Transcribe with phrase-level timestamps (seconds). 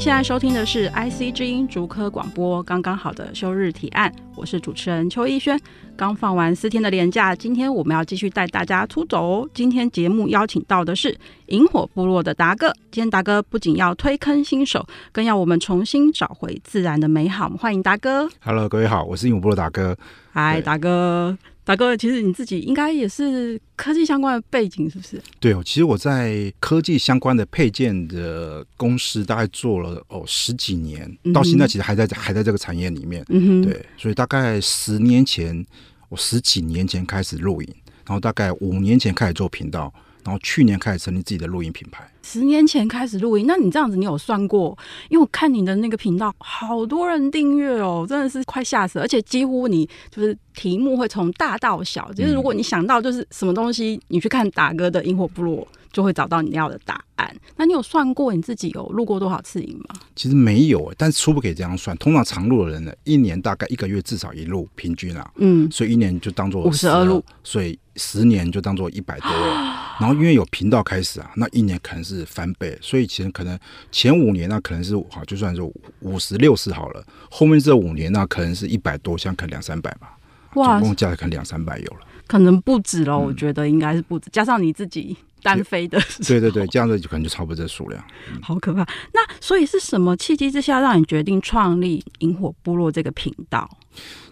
[0.00, 5.60] 您现在收听的是 IC 之音竹科广播，刚刚好的休日提案，我是主持人邱一轩。
[5.94, 9.46] 刚放完四天的连假，今天我们要继续带大家出走。
[9.52, 11.14] 今天节目邀请到的是
[11.48, 12.72] 萤火部落的达哥。
[12.90, 17.44] 今天达哥不仅要推坑新手，更要我们重新找回自然的美好。
[17.44, 18.26] 我们欢迎达哥。
[18.42, 19.94] Hello，各位好，我是萤火部落达哥。
[20.32, 21.36] 嗨，达哥。
[21.64, 25.22] 达哥，其实你自己应该也是科技相关的背景，是不是？
[25.38, 33.24] 对哦，其实我在科技相关的配件的公司大概做了哦十几年，嗯、到现在其实还在还在这个产业里面。
[33.28, 35.64] 嗯哼，对，所以大概十年前，
[36.08, 37.68] 我十几年前开始录影，
[38.06, 39.92] 然后大概五年前开始做频道。
[40.22, 44.76] 然后去年开始成立自己的录音品牌，十年前开始录音，那你这样子，你有算过？
[45.08, 49.04] 因为我看你的那个频道，好多人订阅哦，真的是快吓死了！
[49.04, 55.66] 而且几乎你就是题目会从大到小，就是如果你想到就是什么东西，你去看达哥的萤火部落。
[55.92, 57.34] 就会找到你要的答案。
[57.56, 59.96] 那你有算过你自己有录过多少次音吗？
[60.14, 61.96] 其实没有，但是初步可以这样算。
[61.96, 69.78] 通常常录的人呢，一年大概一个月至少一录，平均啊，嗯，所以一年就当做五十二录，所以十年就当做一百多了。
[70.00, 73.58] 然后因为有频道开始啊，那一年可能是翻倍，所以其实可能
[73.92, 75.60] 前五年那可能是好，就算是
[76.00, 77.04] 五十六十好了。
[77.30, 80.16] 后面这五年那可能是一百多，像可能两三百吧。
[80.54, 83.16] 哇，总共加起来可能两三百有了，可能不止了。
[83.16, 85.16] 我觉得应该是不止，加上你自己。
[85.42, 85.98] 单飞的，
[86.28, 88.04] 对对对，这样子就可能就差不多这数量，
[88.42, 88.86] 好可怕。
[89.14, 93.66] 那所以是什么契机之下让你决定创立萤火部落这个频道？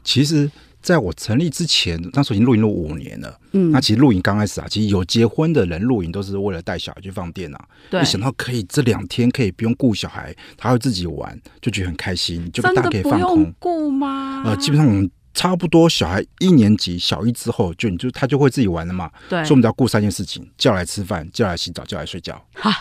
[0.05, 0.51] 其实，
[0.89, 3.39] 在我成立之前，那时候已经露营了五年了。
[3.53, 7.65] 嗯，那其实露营刚开始啊，其实有结婚的人露营都是为了带小孩去放电啊。
[7.91, 13.53] 对，一想到可以这两天可以不用顾小孩，他会自己玩，就觉得很开心，就大家可以放空。
[13.59, 14.43] 顾吗？
[14.47, 15.11] 呃，基本上我们。
[15.35, 19.09] 差不多，小孩一年级小一之后，就你就他就会自己玩了嘛。
[19.29, 22.45] 对，所以我们只要顾三件事情：叫来吃饭，叫来洗澡，叫来睡觉。
[22.55, 22.75] 哈，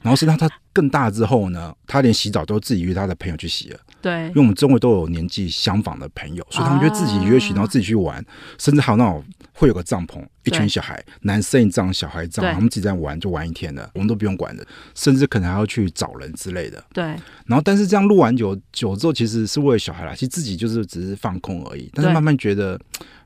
[0.00, 3.80] 然后是让他更大之后呢，他连洗澡都自己约他的朋友去洗了。
[4.04, 8.24] 对，因为我们周围都有年纪相仿的朋友，所以他们就自己约去，然后自己去玩，啊、
[8.58, 16.84] 甚至还有那种会有个帐篷，一群小孩，男生一帐，小孩一帐，他们自己在玩，就玩一天的，我们都不用管的，甚至可能还要去找人之类的。
[16.92, 17.02] 对，
[17.46, 21.90] 然后但是这样录完久久之后，其实是为了小孩啦，其实自己就是只是放空而已。
[21.94, 22.78] 但是慢慢觉得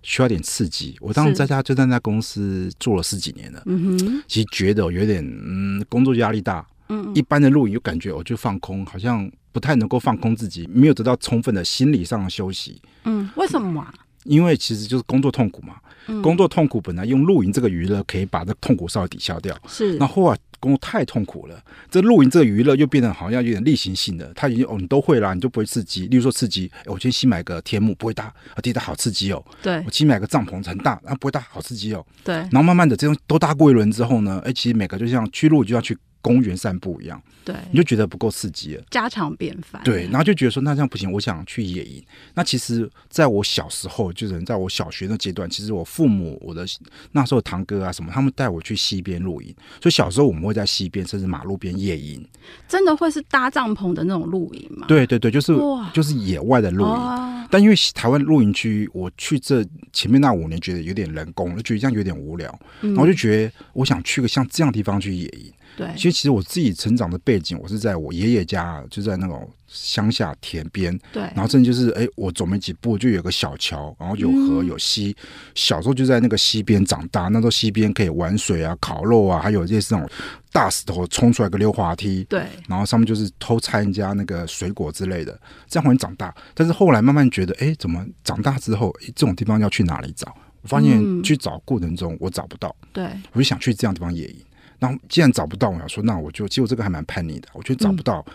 [0.03, 0.97] 需要点刺激。
[1.00, 6.65] 我当时在家就在那公司做了十几年了，嗯哼，其实觉得有点嗯，工作压力大。
[6.91, 12.80] 嗯，一般的录影就感觉我就放空，好像不太能够放空自己，没有得到充分的心理上的休息。
[13.02, 13.92] 嗯，为什么啊？
[14.22, 15.74] 因为其实就是工作痛苦嘛。
[16.06, 19.56] 嗯，工作痛苦本来用露营这个娱乐可以把这痛苦稍微抵消掉。
[19.66, 21.60] 是，那后来工作太痛苦了，
[21.91, 24.32] 这露营这个娱乐又变得好像有点例行性的。
[24.32, 26.06] 他已经哦，你都会啦，你就不会刺激。
[26.06, 29.44] 例如说刺激，我今天新买个天幕不会搭，啊，地大好刺激哦。
[29.60, 32.06] 对，我新买个帐篷很大，啊，不会搭好刺激哦。
[32.22, 35.98] 对，然后慢慢的这种都搭过一轮之后呢，哎，其实每个就像去露就要去。
[36.21, 39.81] 公园散步一样，对，你就觉得不够刺激了，家常便饭。
[39.84, 42.03] 对，然后就觉得说，那这样不行，我想去野营。
[42.34, 46.67] 那其实在我小时候，就是在我小学那阶段，其实我父母、我的
[47.12, 49.55] 那时候堂哥啊什么，他们带我去溪边露营。
[49.81, 52.25] 所以小时候我们会在溪边甚至马路边野营。
[52.67, 54.87] 真的会是搭帐篷的那种露营吗？
[54.89, 55.53] 对对对，就是
[55.93, 56.91] 就是野外的露营。
[56.91, 62.59] 哦、但因为台湾露营区，我去这前面那五年，觉得有点人工，就觉得这样有点无聊。
[62.81, 65.53] 嗯、然后就觉得我想去个像这样的地方去野营。
[65.78, 70.99] 对，其实其实我自己成长的背景，我是在我爷爷家，就在那种乡下田边。
[71.12, 75.17] 对，然后真的就是，哎，我走没几步就有个小桥，然后有河有溪。
[75.21, 80.11] 嗯、小时候就在那个溪边长大，那时候溪边可以玩水啊、烤肉啊，还有这些那种
[80.50, 82.25] 大石头冲出来个溜滑梯。
[82.25, 86.35] 对，然后上面就是偷菜人家那个水果之类的，这样会长大。
[86.55, 90.35] 但是后来慢慢觉得，哎，怎么长大之后，这种地方要去哪里找？
[90.61, 92.75] 我发现去找过程中我找不到。
[92.93, 94.37] 对、嗯，我就想去这样地方野营。
[94.78, 98.25] 然后既然找不到，我想说，那我就其实我这个还蛮叛逆的，我觉得找不到。
[98.26, 98.32] 嗯、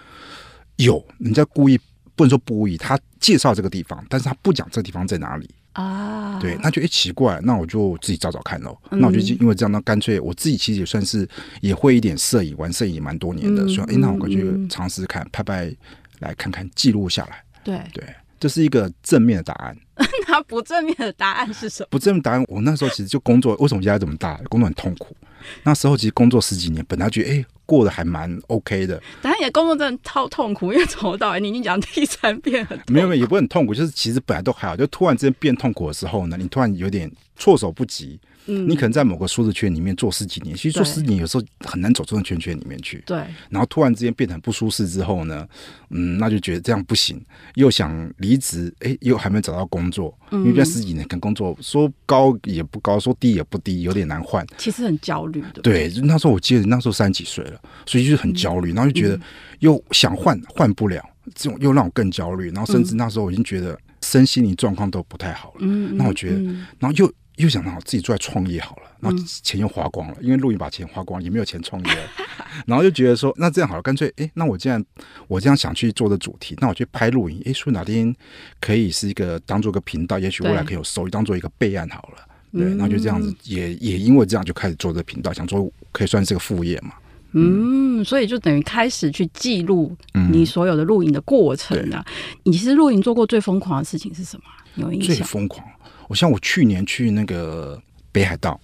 [0.77, 1.79] 有人家故意
[2.15, 6.37] 不能说故意，他介绍这个地方，但是他不讲这个地方在哪里啊？
[6.39, 8.77] 对，那就一奇怪，那我就自己找找看喽。
[8.91, 11.27] 嗯、那我就因为这样，那干脆我自己其实也算是
[11.61, 15.73] 也会一点摄影，玩摄影也蛮多年的，所以哎，那我过去尝试看拍拍，
[16.19, 17.43] 来看看记录下来。
[17.63, 18.03] 对对，
[18.39, 19.77] 这是一个正面的答案。
[20.27, 21.87] 那不正面的答案是什么？
[21.89, 24.35] 不正面答案，我那时候其实就工作，为什么压力这么大？
[24.49, 25.15] 工作很痛苦。
[25.63, 29.01] 那时候其实工作十几年，本来觉得哎，过得还蛮 OK 的。
[29.21, 38.19] 但你的工作真的超痛苦，因为从头到尾你已经讲第三遍很没有没有，也不会很痛苦，就是其实本来都还好，就突然之间变痛苦的时候呢，你突然有点措手不及。
[38.47, 43.01] 嗯，你可能在某个舒适圈里面做十几年，其实做十几年有时候很难走出那圈圈里面去。
[43.05, 43.17] 对。
[43.49, 45.47] 然后突然之间变成不舒适之后呢，
[45.89, 47.23] 嗯，那就觉得这样不行，
[47.55, 54.45] 又想离职，哎，又还没找到工作，嗯、因为这十几年跟工作说高也不高，说低也不低，有点难换。
[54.57, 55.61] 其实很焦虑的。
[55.61, 59.19] 对，那时候我记得那时候三十几岁了，所以就是很焦虑，然后就觉得
[59.59, 61.01] 又想换换不了，
[61.33, 65.59] 这种又让我更焦虑，然后甚至那时候我已经觉得身心灵状况都不太好了。
[65.61, 65.95] 嗯。
[65.95, 66.41] 那我觉得，
[66.79, 67.11] 然后又。
[67.37, 72.01] 又想到自己出来创业好了，然后钱又花光了，嗯、因为录影把钱花光，也没有钱创业了。
[72.67, 74.83] 然后就觉得说，那这样好了，干脆哎，那我既然
[75.27, 78.15] 我这样想去做的主题，那我去拍录影，哎，说哪天
[78.59, 82.27] 可以是一个当做个频道，也许未来可以有收益，当做一个备案好了。
[82.51, 86.93] 对，然后就这样子，也也因为这样就开始做这个频道，想做可以算是个副业嘛。
[87.31, 89.97] 嗯，嗯，所以就等于开始去记录
[90.29, 92.05] 你所有的录影的过程啊。
[92.07, 92.13] 嗯、
[92.43, 94.43] 你其实录影做过最疯狂的事情是什么？
[94.75, 95.15] 有印象？
[95.15, 95.67] 最疯狂。
[96.07, 98.59] 我像我去年去那个北海道，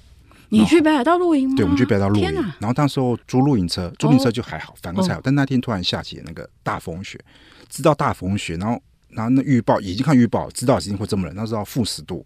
[0.49, 1.55] 你去北海道露营吗？
[1.55, 2.31] 对，我们去北海道露营。
[2.59, 5.21] 然后那时候租露营车，租露营车就还好，反而才好。
[5.23, 7.19] 但那天突然下起了那个大风雪，
[7.69, 12.25] 知道大风雪，然后然后那预报已经看预报，知道已经会这么冷，那时候负十度，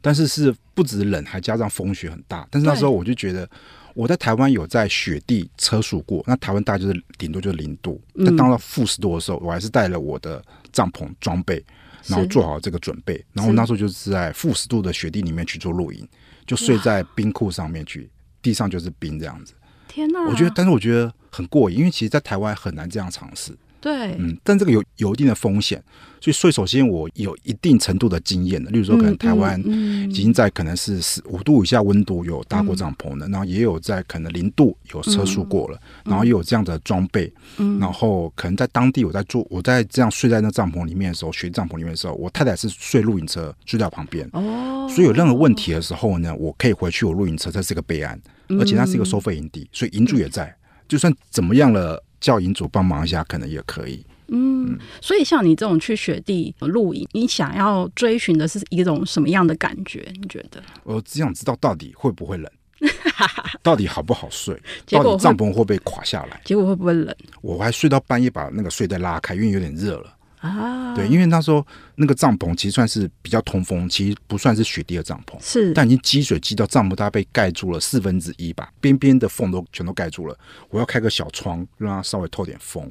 [0.00, 2.46] 但是是不止冷，还加上风雪很大。
[2.50, 3.48] 但是那时候我就觉得，
[3.94, 10.42] 我在台湾有在雪地车速过，那台湾大概就是顶多就是零度，但到了负十度的时候，我还是带了我的
[10.72, 11.64] 帐篷装备。
[12.06, 16.06] 然后做好这个准备，然后那时候就是在负十度的雪地里面去做露营，
[16.46, 18.10] 就睡在冰库上面去，
[18.40, 19.54] 地上就是冰这样子。
[19.88, 20.22] 天哪！
[20.28, 23.56] 我觉得，但是我觉得很过瘾，因为其实，在台湾很难这样尝试。
[23.82, 25.82] 对，嗯，但这个有有一定的风险，
[26.20, 29.60] 所以，所以首先我有一定程度的经验的，例如说，可能台湾
[30.08, 37.32] 已经在可能是十五度以下温度有搭过帐篷的，然后也有在可能零度有车速过了，然后也有这样的装备，
[37.80, 48.16] 然后可能在当地我在住，我在这样睡在那帐篷里面的时候，睡帐篷里面的时候，我太太是睡露营车睡在旁边，哦，所以有任何问题的时候呢，我可以回去我露营车，这是一个备案，
[48.60, 50.54] 而且它是一个收费营地，所以营主也在，
[50.86, 52.00] 就算怎么样了。
[52.22, 54.02] 叫营主帮忙一下，可能也可以。
[54.28, 60.10] 嗯，所以像你这种去雪地露营，你想要追寻的是一种什么样的感觉？
[60.14, 60.62] 你觉得？
[60.84, 62.50] 我只想知道到底会不会冷，
[63.62, 64.58] 到底好不好睡，
[64.88, 67.14] 到底帐篷会不会垮下来，结果会不会冷？
[67.42, 70.16] 我还睡到半夜，把那个睡袋拉开，因为有点热了。
[70.42, 80.36] 啊，对，因为那时候那个帐篷其实算是比较通风，其实不算是雪地的帐篷，是，但已经积水积到帐篷大概被盖住了四分之一吧，边边的缝都全都盖住了。
[80.68, 82.90] 我要开个小窗，让它稍微透点风，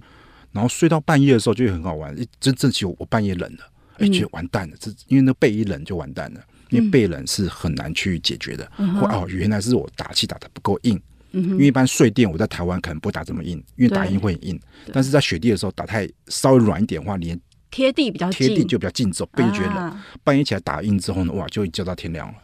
[0.54, 2.16] 然后睡到半夜的时候就很好玩。
[2.40, 8.72] 真正其实我半夜冷了，哎，觉得完蛋了，这因为那被一冷就完蛋了，因为被冷是很难去解决的。
[8.78, 10.98] 嗯、或哦，原来是我打气打的不够硬。
[11.32, 14.60] 因为一般睡垫我在台湾可能不会打这么硬，因为打硬会很硬。
[14.92, 17.40] 但是在雪地的时候打太稍微软一点的话，连
[17.70, 19.76] 贴地比较贴地就比较近，之后背就觉得冷。
[19.78, 22.36] 啊、半夜起来打印之后呢，哇，就一觉到天亮了。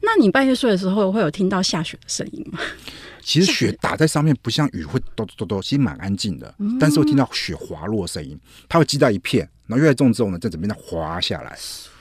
[0.00, 2.58] 那你半夜睡的时候会有听到下雪的声音吗？
[3.22, 6.52] 其实雪打在上面不像雨会咚咚咚，其实蛮安静的。
[6.58, 8.38] 嗯、但是会听到雪滑落的声音，
[8.68, 11.56] 它会积在一片，然后越来越重之后呢，在这边再滑下来。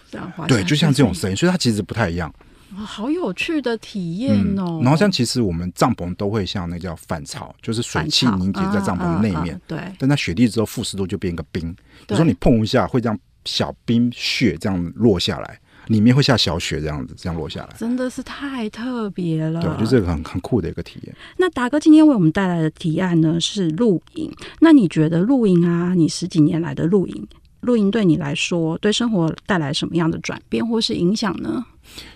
[0.10, 0.62] 这样滑下来。
[0.62, 2.34] 对，就像这种声音，所以它其实不太一样。
[2.76, 4.84] 哦、好有趣的体验哦、嗯！
[4.84, 9.60] 然后像其实我们帐篷都会像那叫反潮，就是水汽凝结在帐篷内面。
[9.68, 9.80] 对。
[9.98, 11.76] 但在雪地之后负十度就变一个冰，
[12.10, 19.62] 有时候你碰一下会这样小冰雪这样落下来，里面会下小雪这样子这样落下来，真的是太特别了。
[19.62, 21.16] 对，就这个很很酷的一个体验。
[21.38, 24.32] 那达哥今天为我们带来的提案呢是露营。
[24.60, 27.28] 那你觉得露营啊，你十几年来的露营，
[27.62, 31.66] 露营对你来说对生活带来什么样的转变或是影响呢？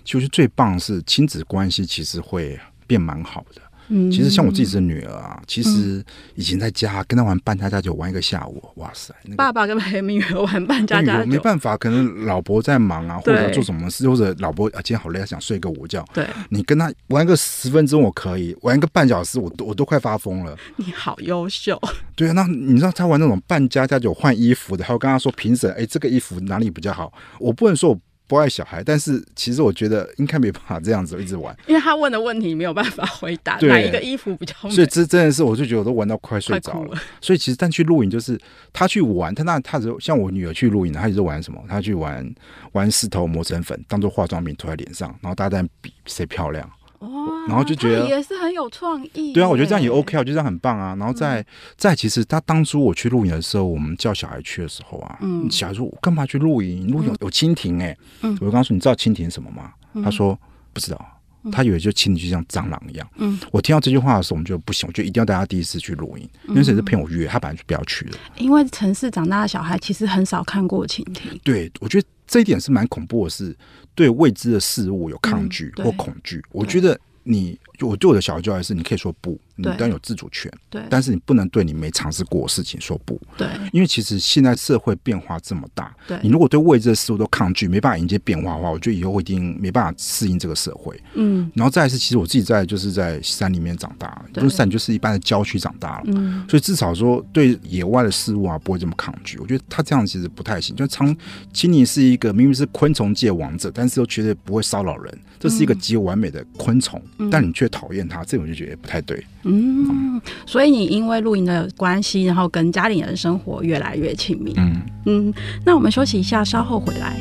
[0.03, 3.61] 其实最棒是亲子关系，其实会变蛮好的。
[3.93, 6.01] 嗯，其实像我自己的女儿啊，其实
[6.35, 9.13] 以前在家跟她玩扮家家酒玩一个下午，哇塞！
[9.25, 16.05] 那个、爸爸跟陪女儿玩扮家家酒，没办法，可能老婆在忙啊，或者做什么事，或者老婆啊今天好累，想睡个午觉。
[16.13, 20.57] 对，你跟她玩个十分钟我可以，玩个半小时我都我都快发疯了。
[20.77, 21.77] 你好优秀。
[22.15, 27.11] 对啊，那你知道他玩那种扮家家酒换衣服的，还有跟他说评审，哎，这个衣服哪里比较好？
[27.39, 27.99] 我不能说我。
[28.31, 34.71] 不爱小孩，但是其实我觉得应该没办法这样子一直玩，因为他问的问题没有办法回答，哪一个衣服比较美？
[34.71, 36.95] 所以这真的是，我就觉得我都玩到快睡着了。
[36.95, 38.39] 了所以其实但去露营就是
[38.71, 41.61] 他去玩，他那他只像我女儿去露营，他一直玩什么？
[41.67, 42.25] 他去玩
[42.71, 46.71] 玩石头磨成粉，当做化妆品涂在脸上，然后大家在比谁漂亮。
[47.01, 49.33] 哦，然后就觉得也是很有创意。
[49.33, 50.95] 对啊，我觉得这样也 OK 啊，我觉得这样很棒啊。
[50.99, 51.43] 然后再
[51.75, 56.91] 再，其实他当初我去露营的时候，我们叫小孩去的时候啊，嗯，小孩说：“我干嘛去露营？
[56.91, 60.39] 露营有蜻蜓哎。”嗯，我就刚说：“你知道蜻蜓什么吗？”他说
[60.71, 61.05] ：“不知道。”
[61.51, 63.07] 他以为就蜻蜓就像蟑螂一样。
[63.15, 68.17] 嗯，我听到这句话的时候，我们就不行，我就一定要带他第一次去露营，因为谁是骗我约，他本来就不要去的。
[68.37, 71.35] 因为城市长大的小孩其实很少看过蜻蜓。
[71.43, 73.57] 对，我觉得这一点是蛮恐怖的是，是
[73.95, 76.43] 对未知的事物有抗拒或恐惧。
[76.51, 79.39] 我觉得你，我对我的小孩教育是，你可以说不。
[79.55, 101.15] 你当然有自主权，对，但是你不能对你没尝试过的事情说不，对，因为其实现在社会变化这么大，对，你如果对未知的事物都抗拒，没办法迎接变化的话，我觉得以后我一定没办法适应这个社会，嗯，然后再来是，其实我自己在就是在山里面长大，就是山就是一般的郊区长大了，嗯，所以至少说对野外的事物啊不会这么抗拒，我觉得他这样其实不太行，就苍
[101.53, 109.87] 青你是一个明明是昆虫界王者，但是又绝对不会骚扰人，这是一个极完美的昆虫，嗯、但你却讨厌它，这我就觉得不太对，嗯。
[109.89, 114.53] 嗯所以你因为露营的关系，然后跟家里人生活越来越亲密。
[114.57, 115.33] 嗯嗯，
[115.65, 117.17] 那我们休息一下，稍后回来。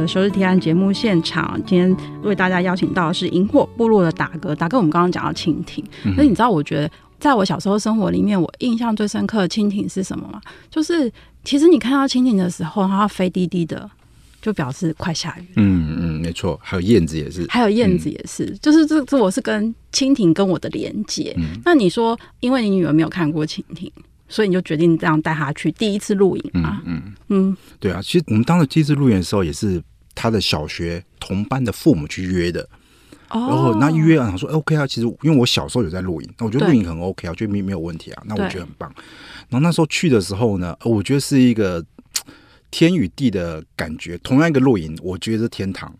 [0.00, 4.54] 的休日提案节目现场，今天为大家邀请到的是萤火部落的达哥。
[4.54, 5.84] 达哥，我们刚刚讲到蜻蜓，
[6.16, 10.40] 那、嗯、你知道，我觉得在我小时候生活里面，我印象最深刻的蜻蜓是什么吗？
[10.70, 11.12] 就是
[11.44, 13.88] 其实你看到蜻蜓的时候，它飞滴滴的，
[14.40, 15.46] 就表示快下雨。
[15.56, 21.34] 嗯嗯，没错，还有燕子也是，还有燕子也是，嗯、就是这这我是跟蜻蜓跟我的连接。
[21.36, 23.90] 嗯、那你说，因为你女儿没有看过蜻蜓。
[24.30, 26.80] 所以你就决定这样带他去第一次露营啊？
[26.86, 29.82] 嗯嗯嗯，对啊，其实我们当时第一次露营的时候，也是
[30.14, 32.66] 他的小学同班的父母去约的。
[33.28, 38.92] 哦，然后那一约啊，他说 OK 啊，其实因为我小时候有在露营，那我觉得露营很 OK 啊，我觉得没没有问题啊，那我觉得很棒。
[39.48, 41.84] 然后那时候去的时候呢，我觉得是一个
[42.70, 44.16] 天与地的感觉。
[44.18, 45.94] 同样一个露营，我觉得是天堂，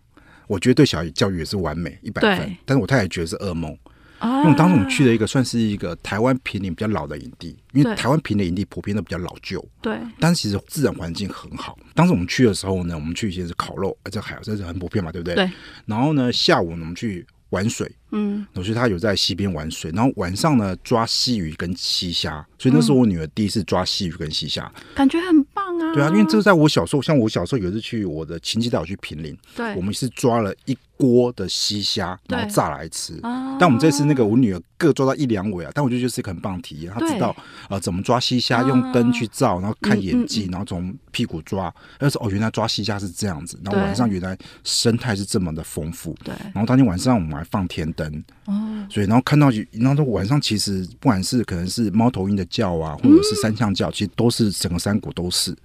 [0.47, 3.77] 我觉得对小孩教育也是完美一百分，但是我太太觉得是噩梦。
[4.23, 9.97] 因为当时我们去了一个算是一个台湾平林比较老的营地，因为台湾平林营地普遍都比较老旧，对。
[10.19, 11.77] 但是其实自然环境很好。
[11.95, 15.35] 当时我们去的时候呢，我们去先是烤肉，而且还有这是很普遍嘛，对不对？
[15.35, 15.49] 对。
[15.85, 19.91] 然后呢，下午我们去玩水，嗯，我觉得他有在溪边玩水。
[19.91, 25.93] 然后晚上呢，抓溪鱼跟溪虾，所以那是我女儿第一次抓溪鱼跟溪虾，感觉很棒啊。
[25.93, 30.77] 对啊，因为这是在我小时候，像我小时候有一次去我的亲戚带我去平林，对，我们是抓了一。
[31.01, 33.19] 锅的西虾，然后炸来吃。
[33.59, 36.93] 但我们这次那个我女儿各抓到一两尾啊，但我觉得就是一个很棒的体验。
[36.93, 37.35] 她知道
[37.69, 41.73] 呃怎么抓西虾，用灯去照，然后看演技，然后从屁股抓。
[41.97, 43.59] 她说哦，原来抓西虾是这样子。
[43.63, 46.15] 然后晚上原来生态是这么的丰富。
[46.23, 46.35] 对。
[46.53, 48.23] 然后当天晚上我们还放天灯。
[48.45, 48.85] 哦。
[48.87, 55.55] 所以然后看到，然后晚上其实不管是可能是猫头鹰的叫啊，或者是山象叫，其实都是整个山谷都是。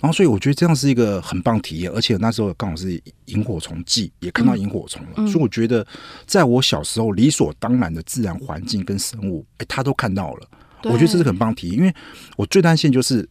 [0.00, 5.26] 然后，所以我觉得这样是一个很棒体验，而且那时候刚好是萤火虫季，也看到萤火虫了。
[5.28, 5.86] 所以我觉得，
[6.26, 10.48] 在我小时候理所当然的自然环境跟生物，哎，他都看到了。
[10.84, 11.94] 我觉得这是很棒体验，因为
[12.36, 13.28] 我最担心就是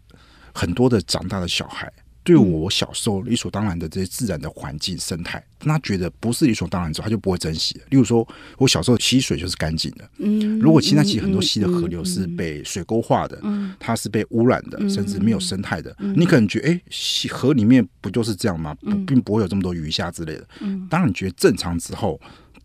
[0.54, 1.92] 很多的长大的小孩。
[2.24, 7.76] 对我小时候理所当然的这些自然的环境生态，他觉得不是理所当然之后，他就不会珍惜。
[7.90, 18.76] 例如说，我小时候溪水就是干净的，嗯，如果现在其实很多溪的河流是被水沟化的，嗯，它是被污染的，甚至没有生态的，你可能觉得，哎，溪河里面不就是这样吗？
[18.76, 20.48] 不，并不会有这么多鱼虾之类的。
[20.60, 22.20] 嗯，当然你觉得正常之后，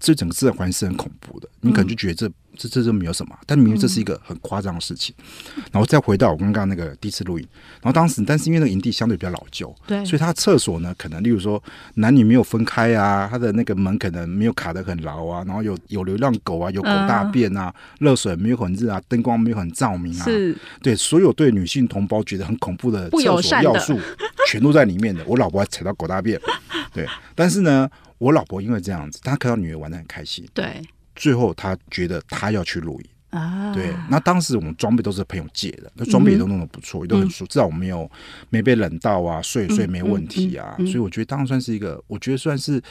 [0.05, 2.31] 这整个自然环境是很恐怖的，你可能就觉得这。
[2.57, 5.13] 这这就没有什么，但明明这是一个很夸张的事情。
[5.57, 7.45] 嗯、然后再回到我刚刚那个第一次露营，
[7.83, 11.61] 然后当时，但是因为那个营地相对比较老旧，对，所以它厕所呢，可能例如说
[11.95, 23.99] 男女没有分开啊，它的那个门可能没有卡得很牢啊，然后有有流浪狗啊，有狗大便啊，热、呃、水没有很热啊，灯光没有很照明啊，是，对，所有对女性同胞觉得很恐怖的厕所要素
[24.47, 25.25] 全都在里面的。
[25.27, 26.41] 我老婆还踩到狗大便，
[26.93, 27.91] 对，但是呢，
[28.25, 30.81] 我老婆因为这样子，她看到女儿玩的很开心，对。
[31.15, 33.75] 最后，她觉得她要去露营啊。
[33.75, 38.11] 对，那当时我们装备都是朋友借的，那装备也都弄得不错，也都很熟，至少我们没有
[38.49, 40.75] 没被冷到啊，睡睡没问题啊。
[40.79, 42.83] 所以我觉得当然算是一个，我觉得算是。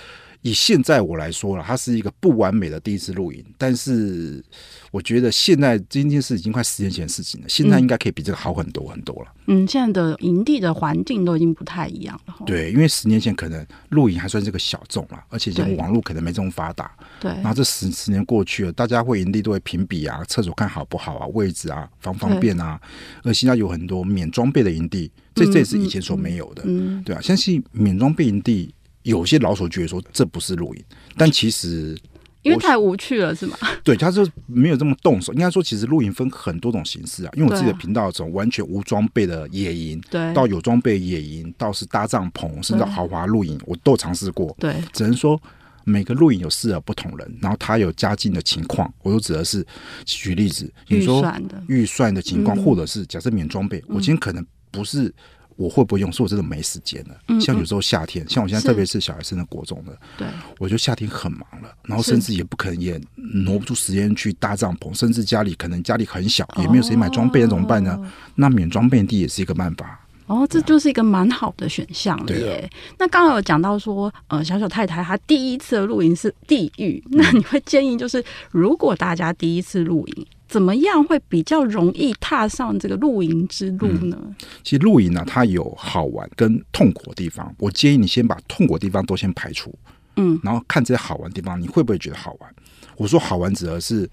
[0.44, 4.44] 以现在我来说了，它是一个不完美的第一次露营，但是
[4.92, 9.32] 我觉得现在今天是已经快十年前的事情了，现在应该可以比这个好很多很多了。
[9.48, 12.36] 嗯，现在的营地的环境都已经不太一样了。
[12.46, 16.92] 对，因为十年前可能露营还算是个小众了，而且这个网络可能没这么发达。
[17.22, 22.80] 对，然后这十十年过去了，大家会营地都会评比啊，厕所看好不好啊，位置啊，方不方便啊。
[23.24, 26.64] 而现在有很多免装备的营地，这这也是以前所没有的。
[26.66, 28.74] 嗯，对啊，相信免装备营地。
[29.04, 30.84] 有些老手觉得说这不是露营，
[31.18, 31.98] 但其实
[32.42, 33.58] 因为太无趣了，是吗？
[33.86, 35.32] 对，他就没有这么动手。
[35.34, 37.32] 应该说，其实露营分很多种形式啊。
[37.36, 44.54] 因为我自己的频道从完全无装备的野营，对，到有装备野营，到是搭帐篷，甚至豪华露营，我都尝试过。
[44.60, 45.42] 对，只能说
[45.86, 49.66] 每个露营有适合不同人，然后他有家境的情况，我都指的是
[50.04, 51.26] 举例子，你说
[51.68, 55.14] 预算的情况，或者是假设免装备，我今天可能不是。
[55.56, 56.12] 我会不会用？
[56.12, 57.40] 是我真的没时间了。
[57.40, 60.28] 像有时候夏天，像我现在特别是小孩生的国中的，对，
[60.60, 68.00] 我觉得夏天很忙了，然后甚至也不可能也挪不出时间去搭帐篷，甚至家里可能家里很小，也没有时间买装备，那怎么办呢？
[68.00, 70.00] 哦、那免装备地也是一个办法。
[70.28, 72.70] 哦，这就是一个蛮好的选项耶。
[72.72, 84.16] 啊、那刚刚有讲到说，呃，小小太太她第一次的露营是地狱，嗯、那你会建议就是，如果大家第一次露营，怎么样会比较容易踏上这个露营之路呢？
[84.22, 87.52] 嗯、其实露营呢、啊，它有好玩跟痛苦的地方。
[87.58, 89.74] 我建议你先把痛苦的地方都先排除，
[90.18, 92.56] 嗯，然后看这些好玩的地方，你会不会觉得好玩？
[92.98, 94.04] 我说好玩指的是，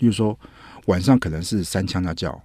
[0.00, 0.38] 例如说
[0.84, 2.38] 晚上可能是山羌在叫。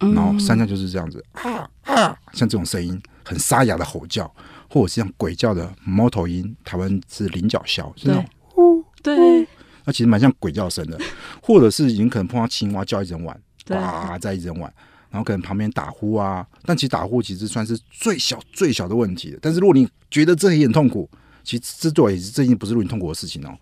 [0.00, 4.32] 然后三枪就是这样子啊啊，像这种声音很沙哑的吼叫，
[4.68, 9.46] 或者是像鬼叫的猫头鹰，台湾是菱角鸮，是那种呼对，
[9.88, 10.98] 那其实蛮像鬼叫声的。
[11.40, 13.40] 或者是已经可能碰到青蛙叫一整晚，
[13.70, 14.70] 哇，在一整晚，
[15.08, 19.34] 然后可能旁边打呼啊，但其实打呼其实算是最小最小的问题。
[19.40, 21.08] 但是如果你觉得这也很痛苦，
[21.42, 23.58] 其实这对这已经不是露营痛苦的事情哦。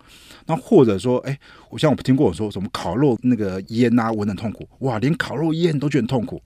[0.46, 1.38] 那或者说，哎，
[1.70, 6.42] 我像我听过我说什么烤肉那个烟啊，闻很痛苦，哇，连烤肉烟都觉得很痛苦。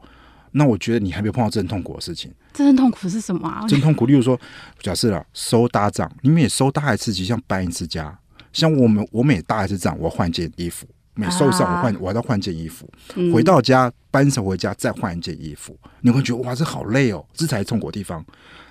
[0.53, 2.31] 那我觉得你还没有碰到真痛苦的事情。
[2.53, 3.67] 真痛苦是什么啊？
[3.67, 4.39] 真痛苦，例如说，
[4.81, 8.19] 假设啊，收搭帐，你每收搭一次，其实像搬一次家。
[8.53, 12.89] 像我们，我每搭一次帐，我要换件衣服；每收上，我换，我还要换件衣服。
[13.09, 18.25] 啊、回到家搬上回家，再换一件衣服，你会觉得哇，这好累哦，这才是痛苦的地方。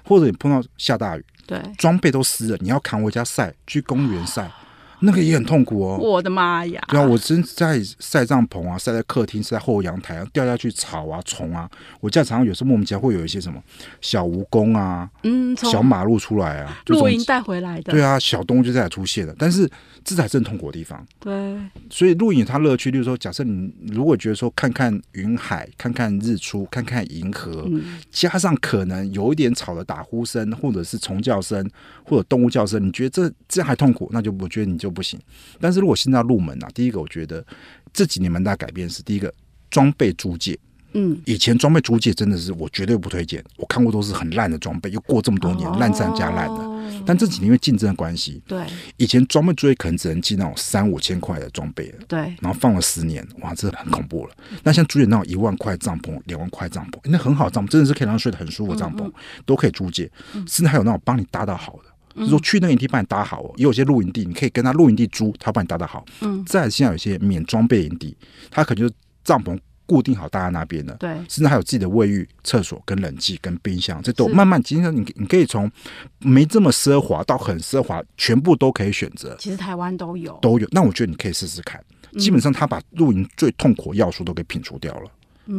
[0.04, 4.44] 或者你碰到下大雨，对，装备都湿了，你要扛回家晒，去公园晒。
[4.46, 4.56] 啊
[5.01, 5.98] 那个也很痛苦哦！
[5.98, 6.82] 我的妈呀！
[6.89, 11.70] 对啊，我真在晒帐篷啊，晒在客厅，晒在后阳台啊，掉下去草啊、虫啊。
[12.01, 13.62] 我家常常有时候莫名其妙会有一些什么
[14.01, 17.94] 小蜈蚣啊，嗯，小马路出来啊，露营带回来的。
[17.94, 19.70] 对啊，小动物就在那出现了，但是
[20.03, 21.06] 这才是痛苦的地方。
[21.18, 21.58] 对，
[21.89, 31.65] 所以露营它乐趣，就是说，假设你如果觉得说看看云海、看看日出、看看银河，嗯、加上可能有一点吵的打呼声，或者是虫叫声，
[32.03, 34.88] 或者动物叫声，你觉得这这样还痛苦，那就我觉得你就。
[34.89, 35.19] 不行，
[35.60, 37.45] 但是如果现在要入门啊，第一个我觉得
[37.93, 39.34] 这几年蛮大改变是第一个
[39.69, 40.58] 装备租借，
[40.93, 46.69] 嗯，以前装备租借真的是我绝对不推荐，我看过都是很烂的装备，又过这么多年烂上加烂的。
[47.06, 48.65] 但这几年因为竞争的关系，对，
[48.97, 54.36] 以前装备租借可能只能进那种三五千块的装备，对，然后放了十年，哇，这很恐怖了。
[54.63, 59.10] 那像租借那种一万块帐篷、两万块帐篷，那很好帐篷，真的是可以让人睡得很舒服的帐篷，
[59.45, 61.89] 都可以租借，甚至还有那种帮你搭到好的。
[62.15, 66.06] 就是说去那个营地帮你搭好哦，也有些露营地你可以跟他露营地租，他帮你搭的好。
[66.22, 68.15] 嗯，再现在有些免装备营地，
[68.50, 70.93] 他可能就帐篷固定好搭在那边的。
[70.95, 75.72] 对，甚至还有自己的卫浴、厕所、跟冷气、跟冰箱，这都慢慢今天你你可以从
[76.19, 79.36] 没这么奢华到很奢华，全部都可以选择。
[79.39, 80.67] 其实台湾都有，都有。
[80.72, 81.84] 那我觉得你可以试试看。
[82.17, 85.12] 基本上他把露营最痛苦的要素都给品除掉了。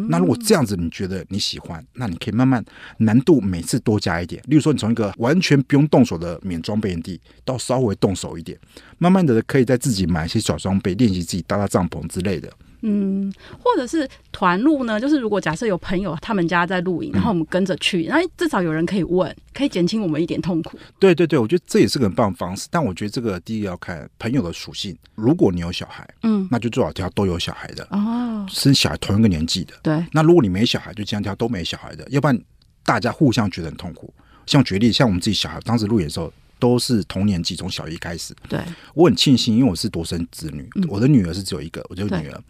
[0.09, 2.65] 那如果这样子你觉得你喜欢，那你可以慢慢
[2.99, 4.41] 难度每次多加一点。
[4.47, 8.59] 例如说，你从一个完全不用动手的免装备营地，到稍微动手一点，
[8.99, 12.49] 慢慢的可以在自己买一些小装备，练习自己搭搭帐篷之类的。
[12.83, 15.01] 嗯，或者是团露呢？
[15.01, 20.79] 就是如果假设有朋友他们家在露营，然后我们跟着去，那、嗯、至少有人可以问，可以减轻我们一点痛苦。
[20.99, 22.67] 对对对，我觉得这也是个很棒的方式。
[22.71, 24.97] 但我觉得这个第一个要看朋友的属性。
[25.15, 29.75] 如果你有小孩，嗯，那就最好挑都有小孩的哦，生小孩同一个年纪的。
[29.83, 32.41] 对，那如果你没小孩，就尽量挑都没小孩的，要不然
[32.85, 34.13] 大家互相觉得很痛苦。
[34.47, 36.33] 像举例，像我们自己小孩当时露营的时候。
[36.61, 38.33] 都是同年纪，从小一开始。
[38.49, 38.61] 对，
[38.95, 42.41] 我很庆幸，因为我是独生子女，嗯、我的女儿是只有一个，我就女儿。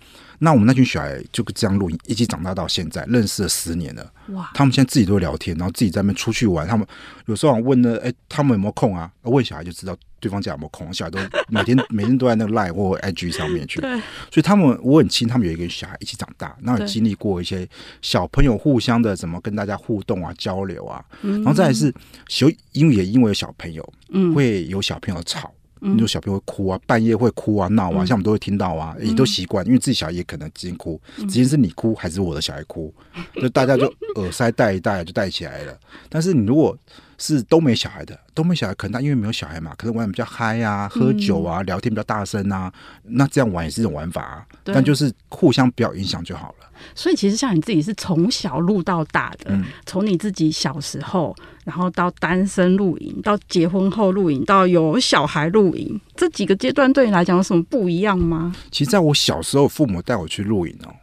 [0.43, 4.13] 那我们那群小孩就这样录音，一起长大到现在，认识了十年了。
[4.29, 4.51] 哇！
[4.55, 6.67] 他们现在自己都会聊天，然后自己在那边出去玩。
[6.67, 6.87] 他们
[7.27, 9.11] 有时候问呢，哎，他们有没有空啊？
[9.23, 10.93] 问小孩就知道对方家有没有空。
[10.93, 13.81] 小孩都每天 每天都在那个 Line 或 IG 上面去。
[13.81, 17.67] 所以他们我很亲，他们有一个小孩一起长大，然后有经历过一些
[18.03, 21.05] 小朋友互相的怎么跟大家互动啊、交流啊。
[21.23, 21.43] 嗯。
[21.43, 21.93] 然后再来是
[22.29, 25.53] 小，因为也因为有小朋友，嗯，会有小朋友吵。
[25.83, 32.93] 你说小朋友会哭啊，半夜会哭啊闹啊，像我们都会听到啊，也都习惯，因为自己小孩也可能今天哭，直接是你哭还是我的小孩哭，
[33.37, 35.75] 就大家就耳塞戴一戴就戴起来了。
[36.11, 36.77] 但是你如果
[37.21, 44.47] 是都没小孩的，都没小孩，可能他因为没有小孩嘛，可能玩比较嗨啊，喝酒啊，聊天比较大声啊，那这样玩也是一种玩法啊。
[44.65, 46.71] 但就是互相不要影响就好了。
[46.95, 58.55] 所以其实像你自己是从小录到大的，从、嗯、你自己小时候，然后到单身露营，到结婚后露营，到有小孩露营，这几个阶段对你来讲有什么不一样吗？
[58.71, 60.95] 其实在我小时候，父母带我去露营哦，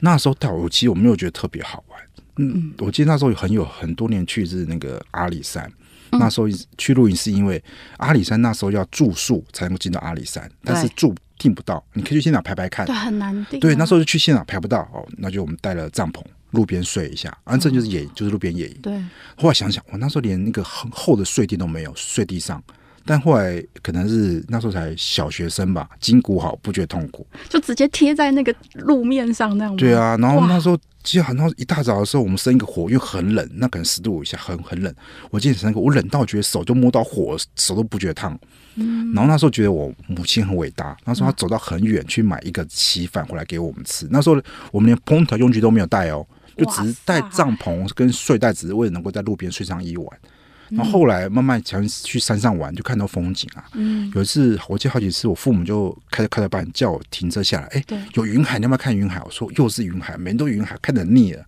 [0.00, 1.89] 那时候带我，其实我没有觉得特别好玩。
[2.40, 5.70] 嗯，我记得那时候很有很多年去是那个阿里山，
[6.12, 6.48] 那时候
[6.78, 7.62] 去露营是因为
[7.98, 13.60] 阿里山那时候要住宿才能够进到阿里山，但是住订不到，你可以去现场排排看，对，很难订。
[13.60, 16.22] 对，那时候就去现场排不到哦，那就我们带了帐篷，
[16.52, 18.78] 路边睡一下，啊，正就是野营，就是路边野营。
[18.82, 18.92] 对，
[19.36, 22.62] 后来想想，我那时候连那个很厚的睡垫都没有，睡地上。
[23.04, 29.76] 但后来可能是那时候才小学生吧，筋骨好，不觉得痛苦，就直接贴在那个路面上那样。
[29.76, 34.94] 对啊，然后那时候其实很多一大早的时候，我们生一个火，因为很冷，那可能十度以下，很很冷。
[35.30, 38.38] 我记得生个，我冷到觉得手就摸到火，手都不觉得烫。
[38.76, 39.12] 嗯。
[39.14, 44.06] 然后那时候觉得我母亲很伟大，那时候她走到很远去买一个稀饭回来给我们吃。
[44.10, 50.18] 那时候我们连烹调用具都没有带哦，就只是带帐篷跟睡袋，只是为了能够在路边睡上一晚。
[50.70, 53.64] 然后后来慢慢想去山上玩，就看到风景啊。
[53.74, 57.66] 嗯，有一次我记得好几次，我父母就开着开着班叫我停车下来。
[57.68, 59.20] 哎，有云海，你要不要看云海？
[59.24, 61.44] 我说又是云海，每天都云海，看得腻了。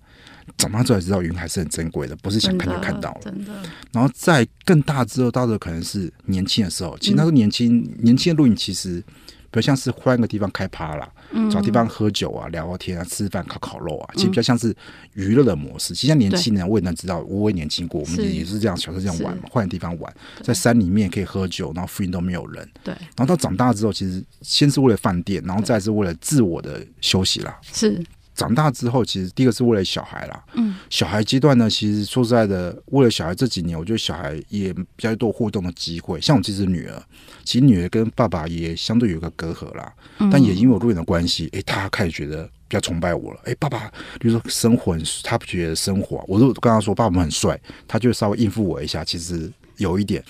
[0.57, 3.21] 长大之后才知道云海是很珍贵的，不是想看就看到了。
[3.23, 3.45] 真的。
[3.47, 3.69] 真的。
[3.93, 6.97] 然后在更大之后，到的可能是年轻的时候。
[6.99, 9.03] 其实那时候年轻，嗯、年轻的露营其实。
[9.51, 11.07] 比如像是换个地方开趴啦，
[11.51, 14.75] 找地方喝酒啊、聊聊天啊、吃饭、烤烤肉啊，其实比较像是
[15.14, 15.95] 娱乐的模式。
[15.95, 22.68] 其实像年轻人，我也能知道，我也年轻过，我们也也是这样，小时候这样玩嘛，换个地方玩，在山里面可以喝酒，然后附近都没有人。
[22.85, 22.95] 对。
[23.16, 27.59] 然后到长大之后，其实先是为了饭店，然后再是为了自我的休息啦。
[27.73, 28.03] 是。
[28.35, 30.45] 长大之后，其实第一个是为了小孩啦。
[30.55, 36.21] 嗯，小孩阶段呢，其实说实在的，为了小孩这几年，我觉得小孩也比较多互动的机会。
[36.21, 37.03] 像我这只女儿，
[37.45, 39.92] 其实女儿跟爸爸也相对有个隔阂啦。
[40.18, 43.40] 嗯，但也因为我露营的关系，哎，她开始觉得比较崇拜我了。
[43.45, 49.05] 哎，爸爸，比如说生活很，她不觉得生活，我都跟她说爸爸们很帅，她就稍微应付我一下。
[49.05, 49.51] 其实。
[49.77, 50.23] 有一点，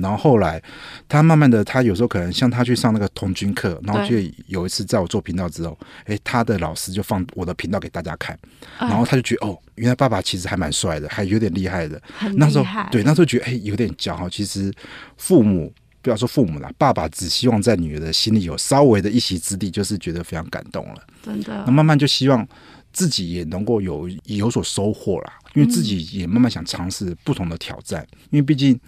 [0.00, 0.62] 然后后来
[1.08, 8.38] 他慢慢的，他有时候可能像他去上那个童军课，然后就有一次在我做频道之后，哎，他的老师就放我的频道给大家看，
[8.78, 12.00] 然后他就觉得哦，原来爸爸其实还蛮帅的，还有点厉害的。
[12.36, 14.28] 那时候对，那时候觉得哎，有点骄傲。
[14.28, 14.72] 其实
[15.16, 21.02] 父母不要说父母了，爸爸只希望在女儿的心里有稍微的一席之地，就是觉得非常感动了。
[21.22, 22.46] 真的，那慢慢就希望
[22.92, 25.32] 自己也能够有有所收获啦。
[25.54, 28.78] 因为自己也慢慢想尝试不同的挑战，因为毕竟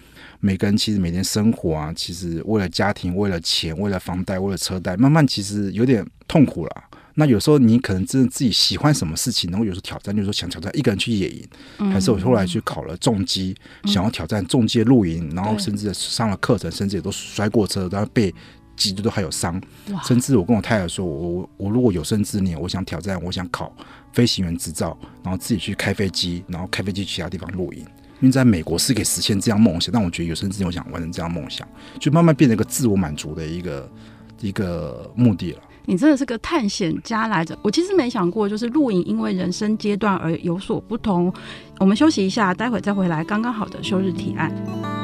[0.40, 6.84] 每个人其实每天生活啊，其实为了家庭、为了钱、为了房贷、为了车贷，慢慢其实有点痛苦了。
[7.14, 11.46] 那有时候你可能真的自己喜欢什么事情，然后有时候挑战，就是说想挑战一个人去野营，
[11.92, 18.34] 还是我后来去考了重机，想要挑战重机露营，然后甚至上了课程，甚至也都摔过车，然后被
[18.76, 19.60] 挤得都还有伤。
[20.04, 23.76] 甚至我跟我太太说，我我如果有生之年，我想挑战，我想考。
[24.12, 27.80] 飞行员执照，然后自己去开飞机，然后开飞机去其他地方露营。
[28.20, 31.66] 因为在美国是可以实现这样梦想，但我觉得有生之年我想完成这样梦想，
[31.98, 33.90] 就慢慢变成一个自我满足的一个
[34.40, 35.58] 一个目的了。
[35.84, 41.34] 你真的是个探险家来着，我其实没想过，就是露营因为人生阶段而有所不同。
[41.80, 45.01] 我们休息一下，待会再回来，刚刚好的休日提案。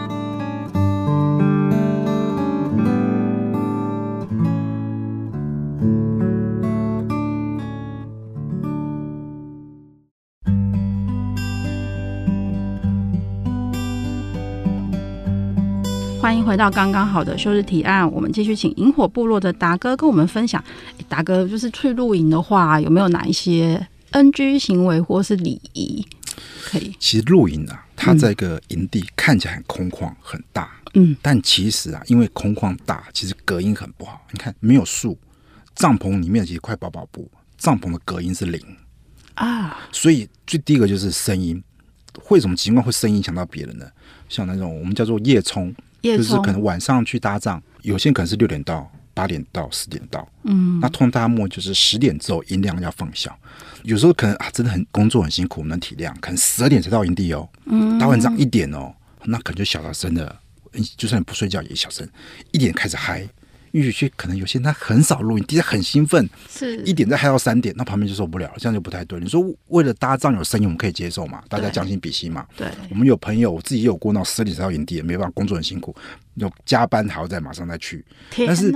[16.48, 20.64] 回到刚刚好的休日提案，我们继续请萤火部落的达哥跟我们分享。
[21.06, 26.02] 达哥，就是去露营的话，有没有哪一些 NG 行为或是礼仪
[26.64, 26.96] 可以？
[26.98, 34.26] 其实露营啊，它在一个营地看起来很空旷很大，嗯，但其实啊，因为空旷大，其实隔音很不好。
[34.32, 35.18] 你看，没有树，
[35.74, 38.58] 帐篷里面其实块薄薄布，帐篷的隔音是零
[39.34, 39.76] 啊。
[39.92, 41.62] 所以最第一个就是声音，
[42.18, 43.87] 会什么情况会声音影响到别人呢？
[44.30, 45.74] 像那种我们叫做夜冲。
[46.02, 53.37] 就是可能晚上去搭帐，有些可能是六点到八点到十点到，嗯，那通大漠就是十点之后音量要放小，
[53.82, 60.37] 有时候可能啊真的很工作很辛苦，能体谅，可能十二点才到营地哦，嗯，搭完帐一点哦，那可能就小到真的，
[60.96, 62.08] 就算你不睡觉也小声，
[62.52, 63.28] 一点开始嗨。
[63.72, 69.18] 因为有些可能有些人他很少录音，第一很兴奋，是一点再嗨到三点，那旁边就受不了了，这样就不太对。
[69.20, 71.42] 你说为了搭帐有声音，我们可以接受嘛？
[71.48, 72.46] 大家将心比心嘛。
[72.57, 75.94] 对，我们有朋友，我自己也有过那种十点才到营地，也没办法，工作很辛苦，
[76.35, 78.04] 有加班还要再马上再去。
[78.46, 78.72] 但是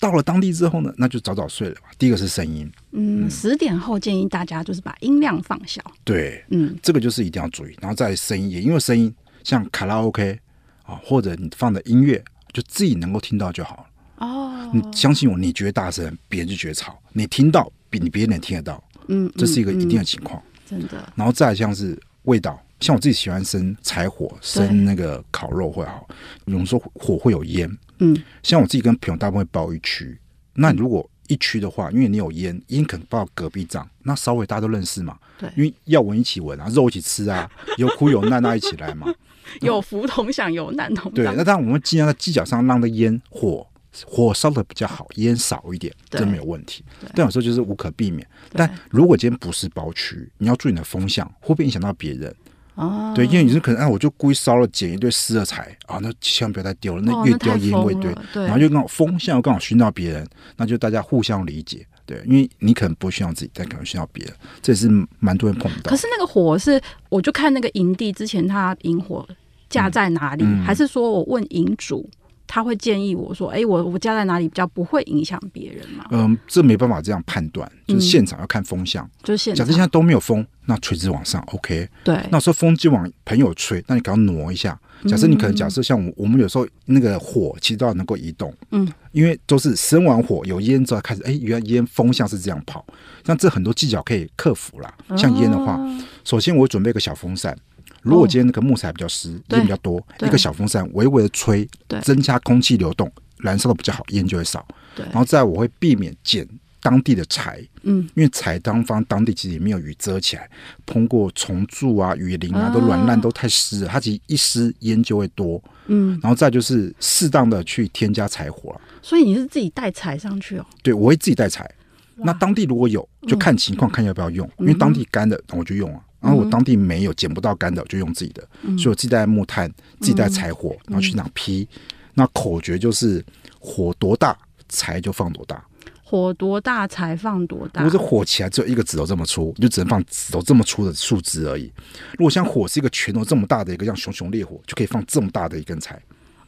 [0.00, 1.82] 到了当地之后呢，那就早早睡了吧。
[1.96, 5.82] 第一个是声音，嗯，十点后建议大家就是把音量放小。
[6.02, 7.74] 对，嗯，这个就是一定要注意。
[7.80, 10.38] 然后再声音，也因为声音像卡拉 OK
[10.82, 13.84] 啊，或者你放的音乐，就自己能够听到就好了。
[14.24, 16.98] 哦，你相信我，你觉得大声，别人就觉得吵。
[17.12, 21.12] 你听到比你别人能听得到，嗯，这是一个一定的情况，真的。
[21.14, 26.08] 然后再像是味道，像我自己喜欢生柴火，生那个烤肉会好。
[26.46, 30.18] 有时候火会有烟，嗯，像我自己跟朋友大部分会包一区。
[30.54, 35.18] 那你如果一区的话，因为你有烟，烟可能报隔壁帐，那稍微大家都认识嘛。
[35.38, 39.12] 对，因为要闻一起闻啊，肉一起吃啊，有苦有难那一起来嘛。
[39.60, 41.14] 有福同享，有难同当。
[41.14, 43.66] 对，那当然我们尽量在犄角上让的烟火
[44.06, 46.84] 火烧的比较好，烟少一点，这没有问题。
[47.14, 48.26] 但有时候就是无可避免。
[48.52, 52.34] 但如果今天不是包区，你要注意你的风向，会不会影响到别人？
[52.74, 60.26] 哦，对，因为你是可能，哎，我就故意烧了，捡一堆湿的柴啊，那千万不要再丢了，那越丢烟味对，然后就刚好风向又刚好熏到别人，
[60.56, 64.88] 那就大家互相理解，对，因为你可能不会熏到自己，但可能熏到别人，这也是
[65.20, 65.88] 蛮多人碰到。
[65.88, 69.24] 可是那个火是，我就看那个营地之前他引火
[69.70, 72.10] 架在哪里，嗯嗯、还是说我问营主？
[72.54, 79.04] 他会建议我说：“哎、欸，我我家在哪里比较不会影响别人嘛？”嗯，这没办法这样判断，就是现场要看风向。
[79.04, 79.66] 嗯、就是现场。
[79.66, 81.88] 假设现在都没有风，那垂直往上，OK。
[82.04, 82.16] 对。
[82.30, 84.78] 那说风就往朋友吹，那你赶快挪一下。
[85.08, 88.54] 假设你可能假设像我，我们有时候那个火其实都要能够移动。
[88.70, 88.88] 嗯。
[89.10, 92.86] 因为都是生完火有烟之后开始，哎、欸，原来烟风向是这样跑。
[93.26, 94.94] 像这很多技巧可以克服啦。
[95.16, 97.58] 像烟的话，哦、首先我准备一个小风扇。
[98.04, 101.68] 如果今天那个木材比较湿，烟比较多，一个小风扇微微的吹，
[102.02, 104.64] 增加空气流动，燃烧的比较好，烟就会少。
[104.96, 106.46] 然后再我会避免捡
[106.80, 110.48] 当地的柴，嗯，因为柴当方当地其实也没有雨遮起来，
[110.84, 118.80] 通过虫蛀啊、雨淋啊都软烂都太湿了，它其实一湿烟就会多，嗯，然后再就是适当的去添加柴火了。
[119.00, 120.66] 所以你是自己带柴上去哦？
[120.82, 121.68] 对，我会自己带柴。
[122.16, 126.00] 那当地如果有，就看情况看要不要用，因为当地干的我就用啊。
[126.24, 131.68] 然后我当地没有捡不到干的，我就用自己的，嗯、所以我自己带木炭，自己带柴火，嗯、然后去哪劈。
[131.74, 131.80] 嗯、
[132.14, 133.22] 那口诀就是
[133.60, 134.34] 火多大，
[134.70, 135.62] 柴就放多大。
[136.02, 137.82] 火多大，柴放多大。
[137.82, 141.70] 如果是火起来只有一个指头这么粗，你就只能放指头这么粗的树枝而已。
[142.12, 146.00] 如果像火是一个拳头这么大的一个像熊熊烈火，就可以放这么大的一根柴。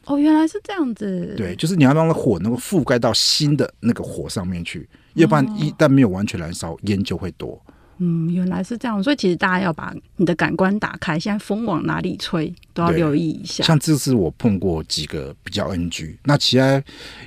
[0.04, 1.34] 哦，原来是这样子。
[1.36, 7.60] 对，就是你要让那火能够覆盖到新的那个火上面去，要不然一旦没有完全燃烧，烟就会多。
[7.98, 13.64] 嗯，原来是这样，所以其实大家要把你的感官打开，现在风往哪里吹都要留意一下。
[13.64, 16.82] 像这次我碰过几个比较 NG，那其他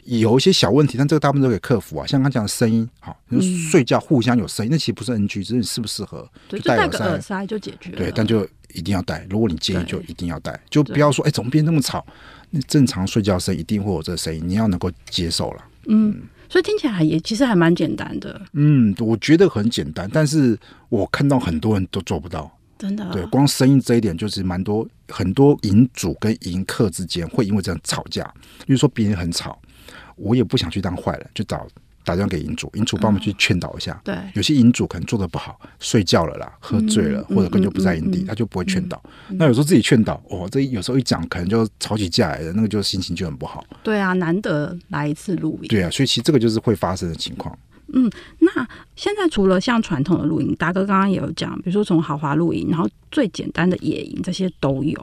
[0.06, 2.06] 有一些小问题，但这个大部分都可以克服啊。
[2.06, 6.30] 像刚讲的声音，好，就是睡觉互相有声音，嗯、那其实不是 NG，只是你适不适合。
[6.48, 7.98] 对，就戴个耳塞就解决了。
[7.98, 9.26] 对，但就一定要戴。
[9.28, 12.06] 如果你介意，就一定要戴，就不要说哎，怎么变那么吵？
[12.52, 15.64] 那正常睡觉声一定会有这个声音，你要能够接受了。
[15.88, 16.10] 嗯。
[16.12, 18.42] 嗯所以听起来也其实还蛮简单的。
[18.54, 20.58] 嗯，我觉得很简单，但是
[20.90, 22.52] 我看到很多人都做不到。
[22.78, 23.10] 真的？
[23.12, 28.24] 对，光声音这一点就是蛮多，很多银主跟银客之间会因为这样吵架。
[28.66, 29.62] 比如说别人很吵，
[30.16, 31.68] 我也不想去当坏人，就找。
[32.10, 34.02] 打电话给营主，营主帮我们去劝导一下。
[34.04, 39.00] 对，有些营主可能做的不好，睡觉了啦，喝醉了，或者根本就不在营地，他就不会劝导。
[39.28, 43.64] 那有时候自己劝导，哦，这有时候一讲，可能就吵起架来了，那个就心情就很不好。
[43.84, 45.68] 对啊，难得来一次露营。
[45.68, 47.56] 对啊，所以其实这个就是会发生的情况。
[47.94, 55.00] 嗯，那现在除了像传统的露营，达哥刚刚也有讲，比如说从豪华露营，然后最简单的野营，这些都有。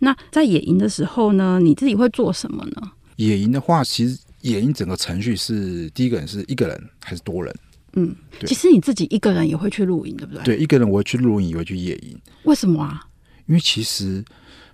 [0.00, 2.92] 那在野营的时候呢，你自己会做什么呢？
[3.16, 4.18] 野营的话，其实。
[4.40, 7.54] 野营整个程序是第一个人是一个人还是多人？
[7.94, 10.42] 嗯，对其实你自己一个人也会去露营，对不对？
[10.44, 12.16] 对，一个人我会去露营，也会去野营。
[12.44, 13.02] 为什么啊？
[13.46, 14.24] 因为其实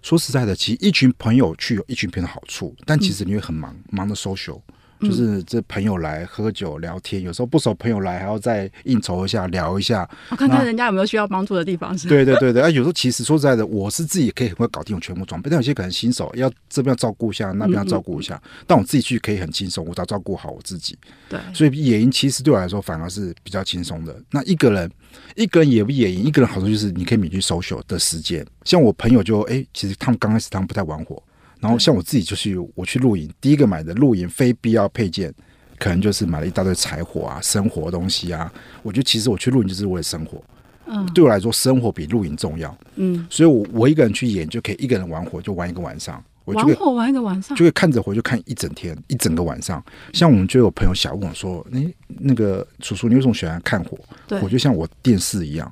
[0.02, 4.60] 说实在的，其实一群朋友去有一群朋友的好处，但其实你会很忙，嗯、忙的 social。
[5.00, 11.96] 就是这朋友来喝酒聊天，有时候不熟朋友来还要再应酬一下聊一下，我看看人家有没有需要帮助的地方。
[11.96, 12.62] 是，对对对对。
[12.62, 18.34] 啊，有时候其实说实在的，我是自己可以很快搞定我全部装备，但有些可能新手要这边要照顾一下，那边要照顾一下。
[18.36, 20.96] 嗯嗯，但我自己去可以很轻松，我只要照顾好我自己。
[21.28, 24.16] 对，所以野营其实对我来说反而是比较轻松的。
[24.30, 24.90] 那一个人，
[25.34, 28.44] 一个人也不野营，一个人好处就是你可以免去 social 的时间。
[28.64, 31.22] 像我朋友就哎，其实他们刚开始他们不太玩火，
[31.60, 35.32] 然后像我自己就是我去露营，第一个买的露营非必要配件。
[35.78, 38.50] 可能就是买了一大堆柴火啊，生活东西啊。
[38.82, 40.42] 我觉得其实我去露营就是为了生活。
[40.86, 42.74] 嗯，对我来说，生活比露营重要。
[42.94, 46.24] 嗯，所以我我一个人去演就可以一个人玩火，就玩一个晚上。
[46.46, 49.84] 玩火玩一个晚上，就会看着火就看一整天，一整个晚上。
[50.14, 51.86] 像我们就有朋友小问我说：“哎，
[52.20, 53.98] 那个叔叔，你为什么喜欢看火？
[54.26, 55.70] 对火就像我电视一样，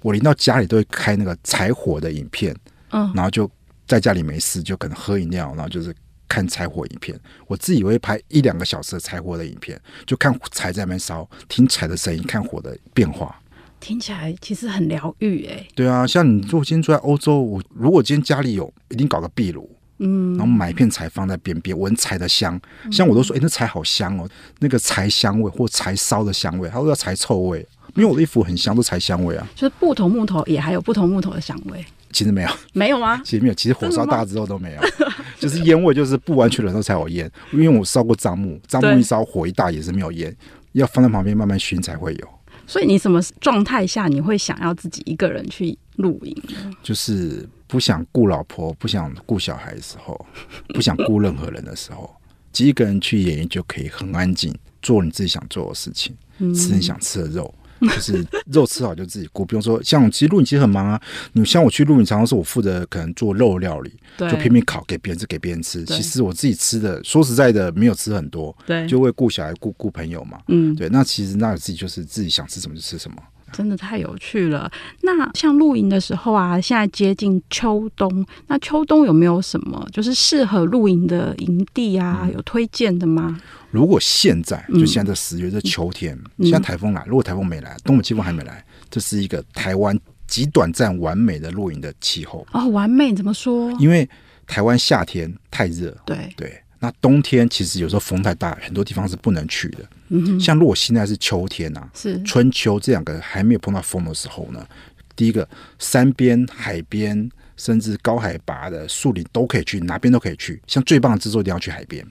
[0.00, 2.54] 我临到家里都会开那个柴火的影片。
[2.92, 3.50] 嗯，然后就
[3.90, 5.94] 在家里没事就可能喝饮料，然后就是。”
[6.30, 9.76] 看柴火影片，我自己会拍一两个小时的柴火的影片，
[10.06, 13.36] 就看柴在那边烧，听柴的声音，看火的变化，
[13.80, 15.66] 听起来其实很疗愈哎。
[15.74, 22.60] 对啊，像你如果今天住在欧洲，我如果今天家里有，一定搞个壁炉，嗯，然后买一片柴放在边边，闻柴的香，
[22.92, 29.44] 像我都说，哎、欸，那柴好香哦，那个柴香味或柴烧的香味，他说要柴臭味，因为我的衣服很香，都柴香味啊。
[29.56, 31.84] 就是不同木头也还有不同木头的香味。
[32.12, 33.20] 其实没有，没有吗？
[33.24, 34.80] 其实没有，其实火烧大之后都没有，
[35.38, 37.30] 就是烟味，就是不完全的时候才有烟。
[37.52, 40.34] 因为我烧过樟木，樟木一烧火一大也是没有烟，
[40.72, 42.28] 要放在旁边慢慢熏才会有。
[42.66, 46.36] 所以你什么状态下你会想要自己一个人去露营？
[46.82, 50.26] 就是不想顾老婆、不想顾小孩的时候，
[50.74, 52.08] 不想顾任何人的时候，
[52.52, 57.52] 自己一个人去野营就可以很安静，做你自己想做的事情，吃你想吃的肉。
[57.88, 61.00] 就是肉吃好就自己顾，不用说像其实录影其实很忙啊。
[61.32, 65.84] 你像我去录影，常常是我负责可能做肉料理，就拼命烤给别人吃，给别人吃。
[65.84, 70.38] 其实我自己吃的，说实在的，没有吃很多，对，就为顾小孩、顾顾朋友嘛。
[70.48, 70.88] 嗯，对。
[70.88, 73.16] 那其实那自己就是自己想吃什么就吃什么。
[73.52, 74.70] 真的太有趣了。
[75.02, 82.28] 那像露营的时候啊，现在接近秋冬，那秋冬有没有什么就是适合露营的营地啊？
[82.32, 83.40] 有推荐的吗？
[83.70, 92.46] 如果现在就现在十月，这秋天，嗯、现在台风来，如果台风没来，东北季风还没来，这是一个台湾极短暂完美的露营的气候。
[92.52, 93.70] 哦，完美怎么说？
[93.78, 94.08] 因为
[94.46, 96.60] 台湾夏天太热，对对。
[96.82, 99.78] 那冬天其实有时候风太大，很多地方是不能去的。
[100.08, 104.66] 嗯，像如果现在是秋天啊，是春秋这两个还没有碰到风的时候呢，
[105.14, 105.46] 第一个
[105.78, 110.60] 山边、海边，甚至高海拔的树林都可以去，哪边都可以去。
[110.66, 112.04] 像最棒的制作一定要去海边。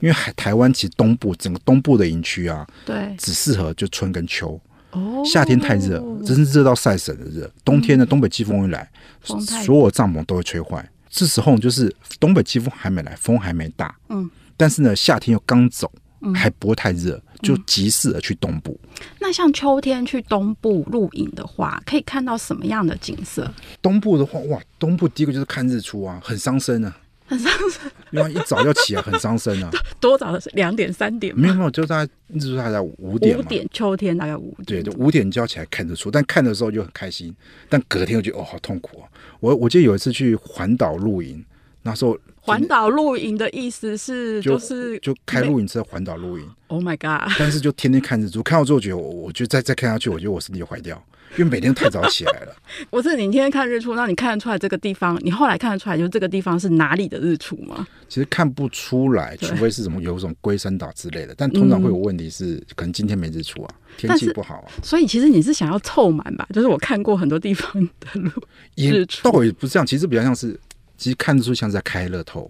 [0.00, 4.60] 因为海台湾其实东部整个东部的营区啊，对，只适合就春跟秋。
[4.90, 7.50] 哦，夏天太热，真是热到晒死的热。
[7.64, 8.90] 冬天呢东北季风一来，
[9.30, 10.86] 嗯、所有帐篷都会吹坏。
[11.14, 13.96] 这时候就是东北季风还没来，风还没大。
[14.08, 15.88] 嗯，但是呢，夏天又刚走，
[16.34, 18.76] 还不会太热，就极适合去东部。
[18.82, 23.48] 嗯、那像秋天去东部露营的话，可以看到什么样的景色？
[23.80, 26.92] 东部的话，哇，东部第一个就是看日出啊，很伤身啊。
[27.26, 29.70] 很伤身，因为一早就起来，很伤身啊。
[29.98, 31.34] 多早的是两点三点？
[31.36, 33.38] 没有没有，就大概日出大概五点。
[33.38, 34.82] 五点，秋天大概五点。
[34.82, 37.34] 对，就五点就要起来看日出，但看的时候就很开心，
[37.68, 39.08] 但隔天又觉得哦，好痛苦啊。
[39.40, 41.42] 我我记得有一次去环岛露营，
[41.82, 46.46] 那时候环岛露营的意思是就是就开露营车环岛露营。
[46.66, 47.32] Oh my god！
[47.38, 51.02] 但是就天天看日出，看到之后觉得我，我觉得再再看下去，我觉得我身体就坏掉。
[51.36, 52.54] 因为每天太早起来了。
[52.90, 55.18] 我是你天天看日出，那你看得出来这个地方？
[55.22, 57.86] 你后来看得出来，就是这个地方是哪里的日出吗？
[58.08, 61.34] 其实看不出来，除非是什么有什么龟山岛之类的。
[61.36, 64.70] 但通常会有问题是，嗯、可能今天没日出啊，天气不好啊。
[64.82, 66.46] 所以其实你是想要凑满吧？
[66.52, 68.30] 就是我看过很多地方的路
[68.76, 69.86] 日出，倒也不是这样。
[69.86, 70.58] 其实比较像是，
[70.96, 72.48] 其实看日出像是在开乐透，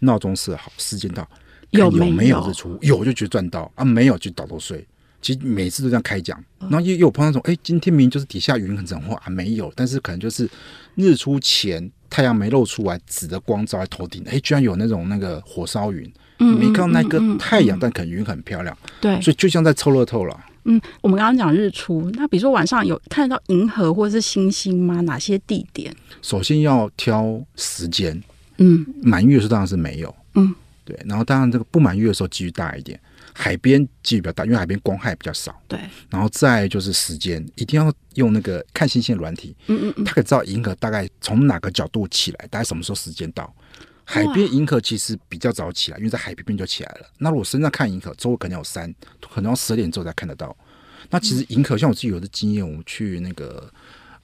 [0.00, 1.28] 闹钟设好，时间到，
[1.70, 2.78] 有没有日出？
[2.80, 4.86] 有就觉得赚到啊，没有就倒头睡。
[5.24, 10.46] 其实每次都这样开讲，然后又又有碰到那种，哎，今天明明就是底下云很整，或啊没有，但是可能就是
[10.96, 20.38] 日出前太阳没露出来，紫的光照在头顶，哎，居然有那种那个火烧云，嗯，没看到那个太阳，但可能云很漂亮，对，所以就像在凑乐透了。
[20.64, 25.00] 嗯，我们刚刚讲日出，那比如说晚上有看得到银河或者是星星吗？
[25.00, 25.90] 哪些地点？
[26.20, 28.22] 首先要挑时间，
[28.58, 33.00] 嗯，满月的时候当然是没有，嗯，对，然后当然这个不满月的时候几率大一点。
[33.36, 35.60] 海边几率比较大，因为海边光害比较少。
[35.68, 39.54] 对，然后再就是时间，一定要用那个看星星的软体。
[39.66, 43.52] 嗯嗯嗯，它可以知道银河大概从哪个角度起来，大概什么时候时间到。
[44.04, 47.06] 海边银河其实比较早起来，因为在海边边就起来了。
[47.18, 50.56] 那如果身上看银河，周围可能有山，可能要十点之后才看得到。
[51.10, 53.70] 那其实银河像我自己有的经验，我们去那个。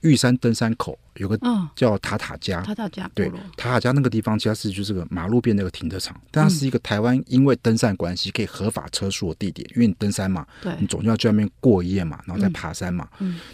[0.02, 1.38] 玉山登山口有个
[1.76, 13.08] 叫塔塔加，塔塔加对，塔塔加那个地方其实是就是个马路边那个停车场，但它是一个台湾因为登山关系可以合法车速的地点，因为你登山嘛，对，你总要去外面过夜嘛，然后再爬山嘛。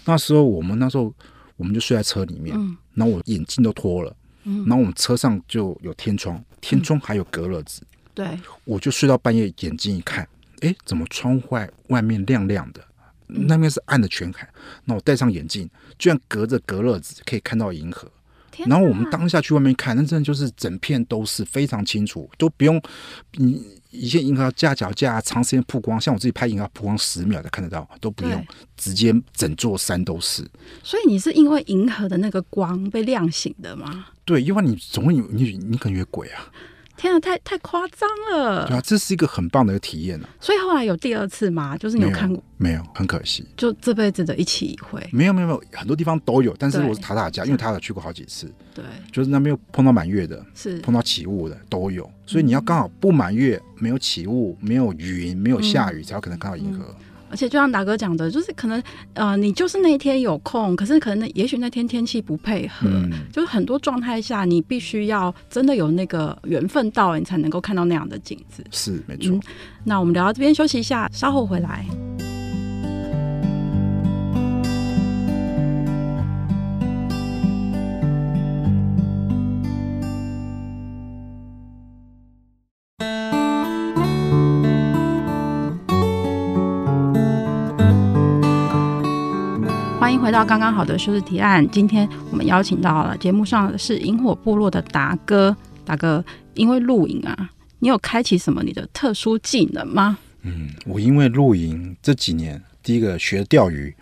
[0.05, 1.13] 那时候我们那时候
[1.57, 2.55] 我们就睡在车里面，
[2.95, 7.83] 然后我眼镜都脱了，然后我们车上就有天窗，天窗还有隔热纸，
[8.15, 10.29] 对，我就睡到半夜，眼睛一看，
[10.61, 12.81] 哎，怎么窗外外面亮亮的？
[13.27, 14.49] 那边是暗的全海，
[14.85, 18.11] 那我戴上眼镜，居然隔着隔热纸可以看到银河。
[18.65, 22.81] 然后我们当下去外面看，那真的就是整片都是非常清楚，都不用
[23.33, 30.43] 你一些银河架脚架长时间曝光，像我自己拍银河曝光十秒才看得到，都不用，直接整座山都是。
[30.83, 34.07] 所以你是因为银河的那个光被亮醒的吗？
[34.25, 36.51] 对，因为你总会有你你可能有鬼啊。
[36.97, 38.67] 天啊，太太夸张了！
[38.67, 40.29] 对啊，这是一个很棒的一个体验啊。
[40.41, 41.77] 所以后来有第二次吗？
[41.77, 42.43] 就是你有看过？
[42.57, 43.47] 没有，很可惜。
[43.57, 45.07] 就这辈子的一起一回。
[45.13, 48.53] 没有没有没有，很多地方都有，但是我是塔塔家，因为塔塔去过好几次。
[48.75, 52.11] 对，就是那边有碰到满月的，是碰到起雾的都有。
[52.27, 56.95] 所以你要刚好不满月，没有起雾，没有云，没有下雨，才有可能看到银河。
[57.31, 58.83] 而且就像达哥讲的，就是可能
[59.15, 68.65] 呃，你就是那一天有空，可是可能也许那天天气不配合，嗯、就是很多状态下，你必须要真的有那个缘分到，你才能够看到那样的景致。
[68.71, 69.43] 是没错、嗯。
[69.85, 71.85] 那我们聊到这边休息一下，稍后回来。
[90.19, 91.69] 回到刚刚好的休日提案。
[91.71, 95.57] 今天我们邀请到了节目上是萤火部落的达哥。
[95.85, 97.49] 达哥，因为露营啊，
[97.79, 100.19] 你有开启什么你的特殊技能吗？
[100.43, 103.95] 嗯，我因为露营这几年，第一个学钓鱼，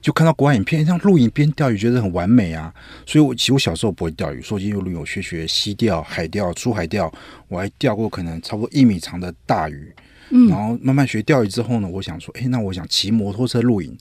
[0.00, 2.72] 就看到国外影片，像露营边钓鱼，觉得很完美啊。
[3.04, 7.12] 所以我其实我小时候不会钓鱼，所以因为露营，我学学溪钓、海钓、出海钓，
[7.48, 9.92] 我还钓过可能差不多一米长的大鱼。
[10.30, 13.96] 嗯，然后慢慢学钓鱼之后呢，我想说，哎，那我想骑摩托车露营。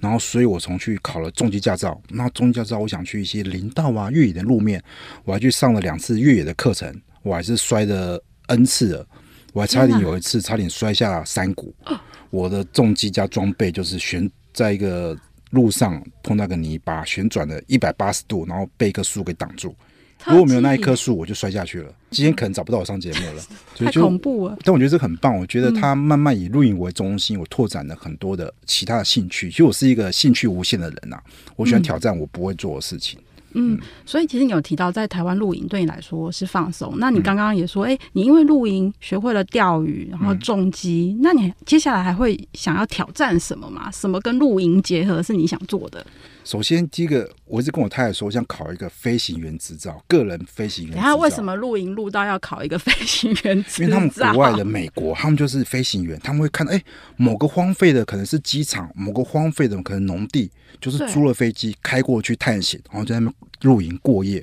[0.00, 2.00] 然后，所以我从去考了重机驾照。
[2.08, 4.82] 那重机驾照，我想去一些林道啊、越野的路面，
[5.24, 6.94] 我还去上了两次越野的课程。
[7.22, 9.06] 我还是摔了 N 次了，
[9.52, 11.74] 我还差点有一次差点摔下山谷。
[12.30, 15.16] 我的重机加装备就是旋在一个
[15.50, 19.74] 路上碰到个泥巴，旋转了一百八十度，然后被一棵树给挡住。
[20.28, 21.92] 如果没有那一棵树，我就摔下去了。
[22.10, 23.42] 今天可能找不到我上节目了，
[23.76, 24.56] 太恐怖了。
[24.64, 25.36] 但我觉得这很棒。
[25.36, 29.50] 我觉得他慢慢以露营为中心，我拓展了很多的其他的兴趣。
[29.50, 31.22] 其实我是一个兴趣无限的人呐、啊，
[31.56, 33.18] 我喜欢挑战我不会做的事情。
[33.58, 36.94] 嗯，所以其实你有提到在台湾露营对你来说是放松。
[36.98, 43.90] 那你刚刚也说，哎、欸，你因为露营学会了钓鱼，然后重击，嗯、那你接下来还会想要挑战什么吗？
[43.90, 46.04] 什么跟露营结合是你想做的？
[46.46, 50.94] 首先，第一个，我一直跟我太太说，我想考一个飞行员执照，个人飞行员。
[50.96, 53.84] 然后为什么露营露到要考一个飞行员执照？
[53.84, 56.80] 因为他们国外的美国，他们就是飞行员，他们会看到，哎，
[57.16, 60.48] 某个荒废的可能是机场，某个荒废的可能农地，
[60.80, 64.40] 就是租了飞机开过去探险，然后在那边露营过夜。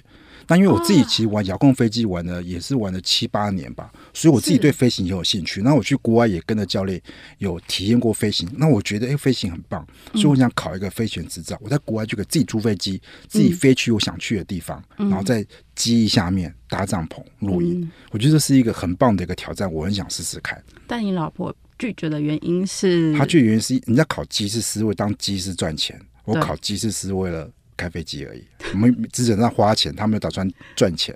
[0.48, 5.62] 那因为我自己其实玩遥控飞机玩了也是玩了七八年吧，所以我自己对飞行也有兴趣。
[5.62, 7.02] 那我去国外也跟着教练
[7.38, 11.58] 有体验过飞行，那我觉得哎，飞行很棒，所以我想考一个飞行执照。
[11.62, 17.90] 我在国外就给自己租飞机，自己飞去我想去的地方，然后在机翼下面搭帐篷露营。
[18.12, 20.62] 我觉得这是一个很棒的一个挑战，我很想试试看。
[20.88, 23.14] 但你老婆拒绝的原因是？
[23.18, 27.50] 她拒绝原因是人家考机师是为了当机师赚钱，我考机师是为了。
[27.84, 31.14] 开飞机而已，我们只想让花钱，他没有打算赚钱。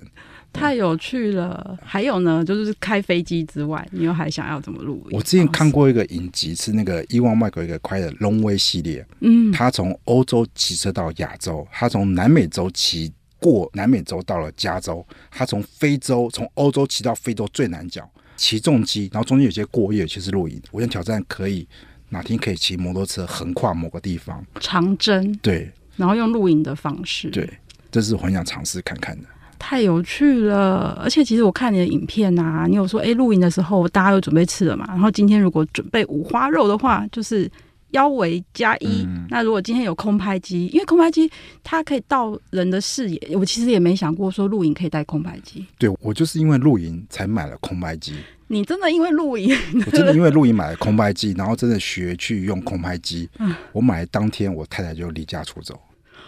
[0.52, 1.78] 太有趣了！
[1.84, 5.06] 还有呢，就是开飞机之外，你又还想要怎么录？
[5.12, 9.06] 我之前看过一个影集，是那个伊万麦克一个快的 Long Way 系列。
[9.20, 20.60] 嗯，他从欧洲骑车到亚洲，他从南美洲骑过南美洲到了加州，他从非洲从欧洲骑到非洲最南角，骑重机，然后中间有些过夜，其实露营。
[20.72, 21.68] 我想挑战，可以
[22.10, 25.38] 哪天可以骑摩托车横跨某个地方，长征。
[25.42, 25.72] 对。
[25.98, 27.50] 然后用露营的方式，对，
[27.92, 29.28] 这是我很想尝试看看的。
[29.60, 34.86] 太有趣了，而且其实我看你的影片啊，你有说，哎，露营的时候大家有准备吃的嘛？
[34.90, 37.52] 然后今天如果准备五花肉的话，就是
[37.92, 39.04] 腰围加一。
[39.08, 41.28] 嗯、那如果今天有空拍机，因为空拍机
[41.64, 45.66] 它可以到人的视野，我其实也没想过说露营可以带空拍机。
[45.80, 48.14] 对，我就是因为露营才买了空拍机。
[48.50, 49.58] 你真的因为露营？
[49.88, 53.28] 我真的因为露营买了空拍机，然后真的学去用空拍机。
[53.40, 55.80] 嗯，我买当天我太太就离家出走。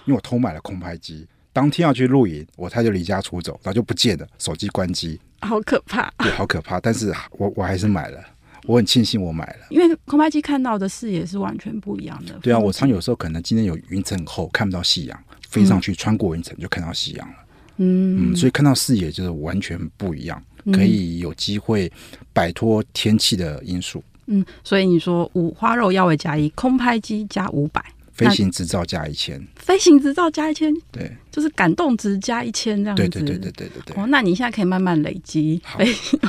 [0.09, 6.79] 因为我偷买了空拍机，当天要去露营，我他就离家出走，然后就不见了，手机关机，好可怕，对，好可怕。
[6.79, 8.19] 但是我我还是买了，
[8.65, 12.33] 我很庆幸我买了，因为空拍机看到的视野是完全不一样的。
[12.41, 17.35] 对啊，我常有时候可能今天有云层厚，看不到夕阳，飞上去穿过云层就看到夕阳了。
[17.77, 20.43] 嗯嗯，所以看到视野就是完全不一样，
[20.73, 21.91] 可以有机会
[22.33, 24.03] 摆脱天气的因素。
[24.25, 27.85] 嗯，所以你说五花肉腰围加一，空拍机加五百。
[28.19, 33.03] 飞行执照加一千，飞行执照加一千，对，就是感动值加一千这样子。
[33.03, 33.95] 对对对对对对对。
[33.95, 35.61] 哦，那你现在可以慢慢累积。
[35.63, 35.79] 好，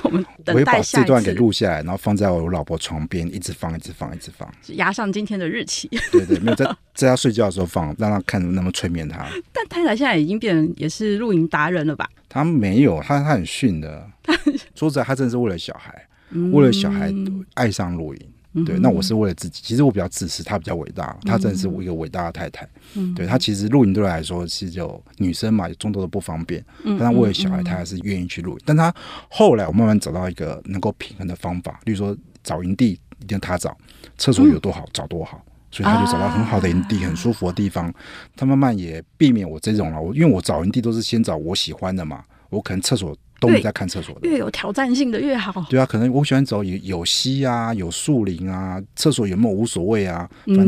[0.04, 0.98] 我们等待下一次。
[0.98, 5.88] 我会把这段给录下来，然后放在我老婆床边，一直放，一直放，一直放，压上今天的日期。
[6.12, 6.64] 对对，没有在
[6.94, 9.26] 在他睡觉的时候放，让他看那么催眠他。
[9.52, 12.08] 但太太现在已经变成也是露营达人了吧？
[12.28, 14.08] 他没有，他他很逊的。
[14.76, 16.06] 说实在，他真的是为了小孩，
[16.52, 17.12] 为了小孩
[17.54, 18.20] 爱上露营。
[18.66, 19.60] 对，那我是为了自己。
[19.62, 21.16] 其实我比较自私，她比较伟大。
[21.24, 22.68] 她真的是我一个伟大的太太。
[22.94, 26.64] 嗯、对，她其实露营对我来说是有女生嘛，有众多的不方便。
[26.82, 28.60] 但她为了小孩，她还是愿意去露营。
[28.66, 28.92] 但她
[29.30, 31.78] 后来，我慢慢找到一个能够平衡的方法。
[31.84, 33.76] 例如说，找营地一定要她找，
[34.18, 35.40] 厕所有多好找多好，
[35.70, 37.94] 所以她就找到很好的营地，很舒服的地方。
[38.34, 40.00] 她慢慢也避免我这种了。
[40.00, 43.16] 我因为我找营地都是先找我喜欢的嘛，我可能厕所。
[43.40, 45.66] 都没在看厕所的，越有挑战性的越好。
[45.68, 50.66] 对啊，可能我喜欢走有有溪啊，有树林啊，厕所有没有无所谓啊，反正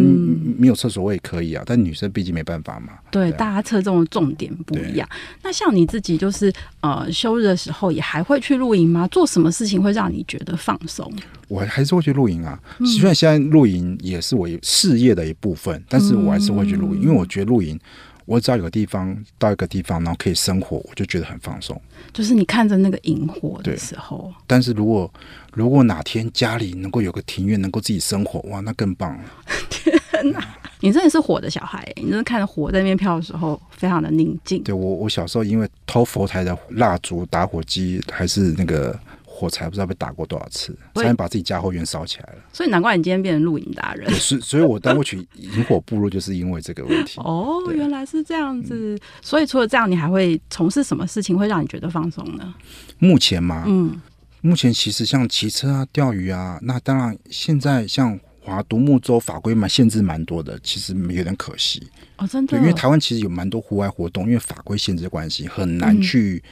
[0.58, 1.62] 没有厕所我也可以啊。
[1.66, 2.94] 但女生毕竟没办法嘛。
[3.10, 5.08] 对，大家侧重的重点不一样。
[5.42, 6.50] 那像你自己，就是
[6.80, 9.06] 呃，休日的时候也还会去露营吗？
[9.08, 11.12] 做什么事情会让你觉得放松？
[11.48, 12.58] 我还是会去露营啊。
[12.98, 17.78] 虽然现在露营也是我事业的一部分，但是我还是会去露营，因为我觉得露营。
[18.24, 21.80] 我只要有个地方到一个地方，然后可以生火，我就觉得很放松。
[22.12, 25.12] 就是你看着那个萤火的时候，但是如果
[25.52, 29.24] 如果哪天家里能够有个庭院，能够自己生火，哇，那更棒了！
[29.70, 29.96] 天
[30.32, 34.62] 哪，你真的是火的小孩，你真的看着火在那边飘的时候，非常的宁静。
[34.62, 38.98] 对我，我小时候因为偷佛台的蜡烛、打火机，还是那个。
[39.42, 42.38] 火柴不知道被打过多少次，差点把自己家后院烧起来了。
[42.52, 44.08] 所以难怪你今天变成露营达人。
[44.14, 47.18] 是，所以我当过去萤火部落，就是因为这个问题。
[47.24, 48.96] 哦，原来是这样子。
[49.20, 52.54] 所以除了这样，你还会从事什么事情会让你觉得放松呢？
[53.00, 54.00] 目前嘛，嗯，
[54.42, 61.82] 目前其实像骑车啊、钓鱼啊，那当然现在像划独木舟法规嘛，限制蛮多的，其实有点可惜。
[62.18, 62.52] 哦，真的。
[62.52, 66.40] 对，因为台湾其实有蛮多户外活动，因为法规限制的关系，很难去。
[66.44, 66.48] 嗯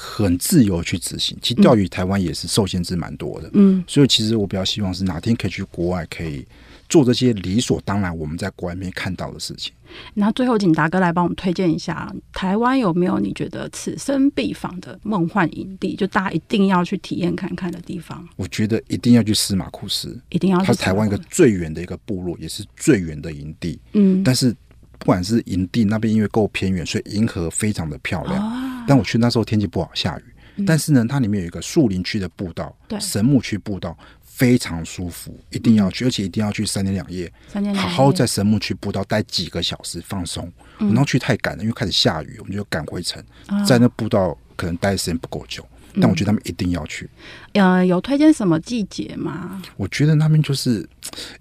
[0.00, 6.46] 很自由去执行，其实钓鱼台湾也是受限制蛮多的，嗯，所以其实我比较希望是哪天可以去国外，可以
[6.88, 9.72] 做这些理所当然我们在国外面看到的事情。
[10.14, 18.24] 那最后请达哥来帮我们推荐一下，台湾有没有你觉得此生必访的梦幻营地，就大家一定要去体验看看的地方？
[18.36, 20.66] 我觉得一定要去司马库斯，一定要去。
[20.66, 24.54] 它是台湾一个最远的一个部落，也是最远的营地，嗯，但是。
[25.00, 28.44] 不管是营地那边，因为够偏远，所以银河非常的漂亮。
[28.44, 30.22] 哦、但我去那时候天气不好，下雨。
[30.56, 37.30] 嗯、但是呢，它里面有一个树林区的步道，对，神木区步道非常舒服，一定要去，嗯、而且一定要去三天两夜，
[37.76, 40.50] 好好在神木区步道待几个小时放松。
[40.78, 45.62] 然后、嗯、去太赶了，因为开始下雨，我们就赶回城，哦、在那步道可能待的时间不够久。
[45.94, 47.08] 嗯、但我觉得他们一定要去。
[47.54, 49.62] 呃，有推荐什么季节吗？
[49.76, 50.88] 我觉得那边就是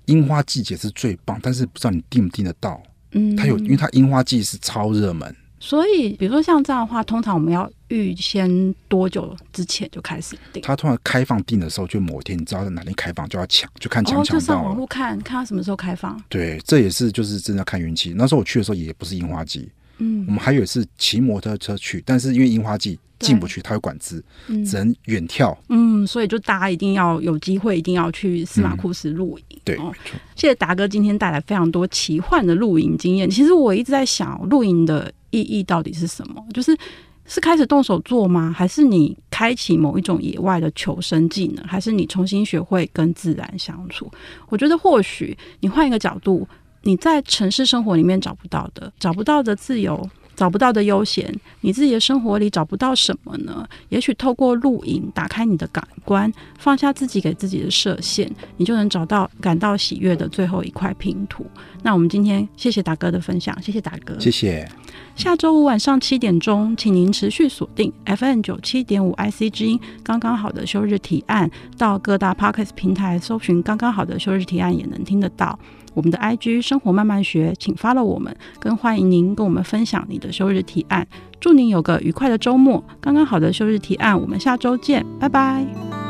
[0.05, 2.81] 樱花季节是最棒，但是不知道你订不订得到。
[3.11, 10.61] 嗯，它有，因为它樱花季是超热门，所以比如说像这样的话，通常我们要预先多久之前就开始订？
[10.61, 14.39] 它通常开放订的时候，就某一天你知道在哪天开放就要抢，就看抢不抢到。
[14.39, 16.21] 就上网路看看它什么时候开放。
[16.29, 18.13] 对，这也是就是真的看运气。
[18.15, 22.99] 那时候我去的时候也不是樱花季，嗯，我们还有一次骑摩托车去，但是因为樱花季。
[23.19, 25.57] 进不去，它有管制，嗯、只能远眺。
[25.69, 29.45] 嗯，所以就大家一定要有机会，一定要去司马库斯露营。
[29.73, 29.93] 嗯、对，哦、
[30.35, 33.29] 谢谢达哥今天带来非常多奇幻的露营经验。
[33.29, 36.43] 其实我一直在想，露营的意义到底是什么？
[36.53, 36.77] 就是
[37.25, 38.53] 是开始动手做吗？
[38.55, 41.65] 还是你开启某一种野外的求生技能？
[41.65, 44.09] 还是你重新学会跟自然相处？
[44.49, 46.47] 我觉得或许你换一个角度，
[46.83, 50.09] 你在城市生活里面找不到的，找不到的自由。
[50.37, 53.67] 找不到的悠闲，你自己的生活里找不到什么呢？
[53.89, 61.43] 也许透过露营，打开你的感官，放下自己给自己的设限，你就能找到感到喜悦的最后一块拼图。
[61.81, 64.69] 那我们今天谢谢达哥的分享，谢谢达哥，谢谢。
[65.15, 75.57] 下周五晚上七点钟，请您持续锁定 FM 九七点五 IC 之音，刚刚好的休日提案，到各大 Podcast 平台搜寻“刚刚好的休日提案”，也能听得到。
[75.97, 81.07] 我们的 IG 生活慢慢学，请发了我们，更欢迎您跟我们分享你的休日提案。
[81.39, 82.83] 祝您有个愉快的周末！
[83.01, 86.06] 刚刚好的休日提案，我们下周见，拜拜。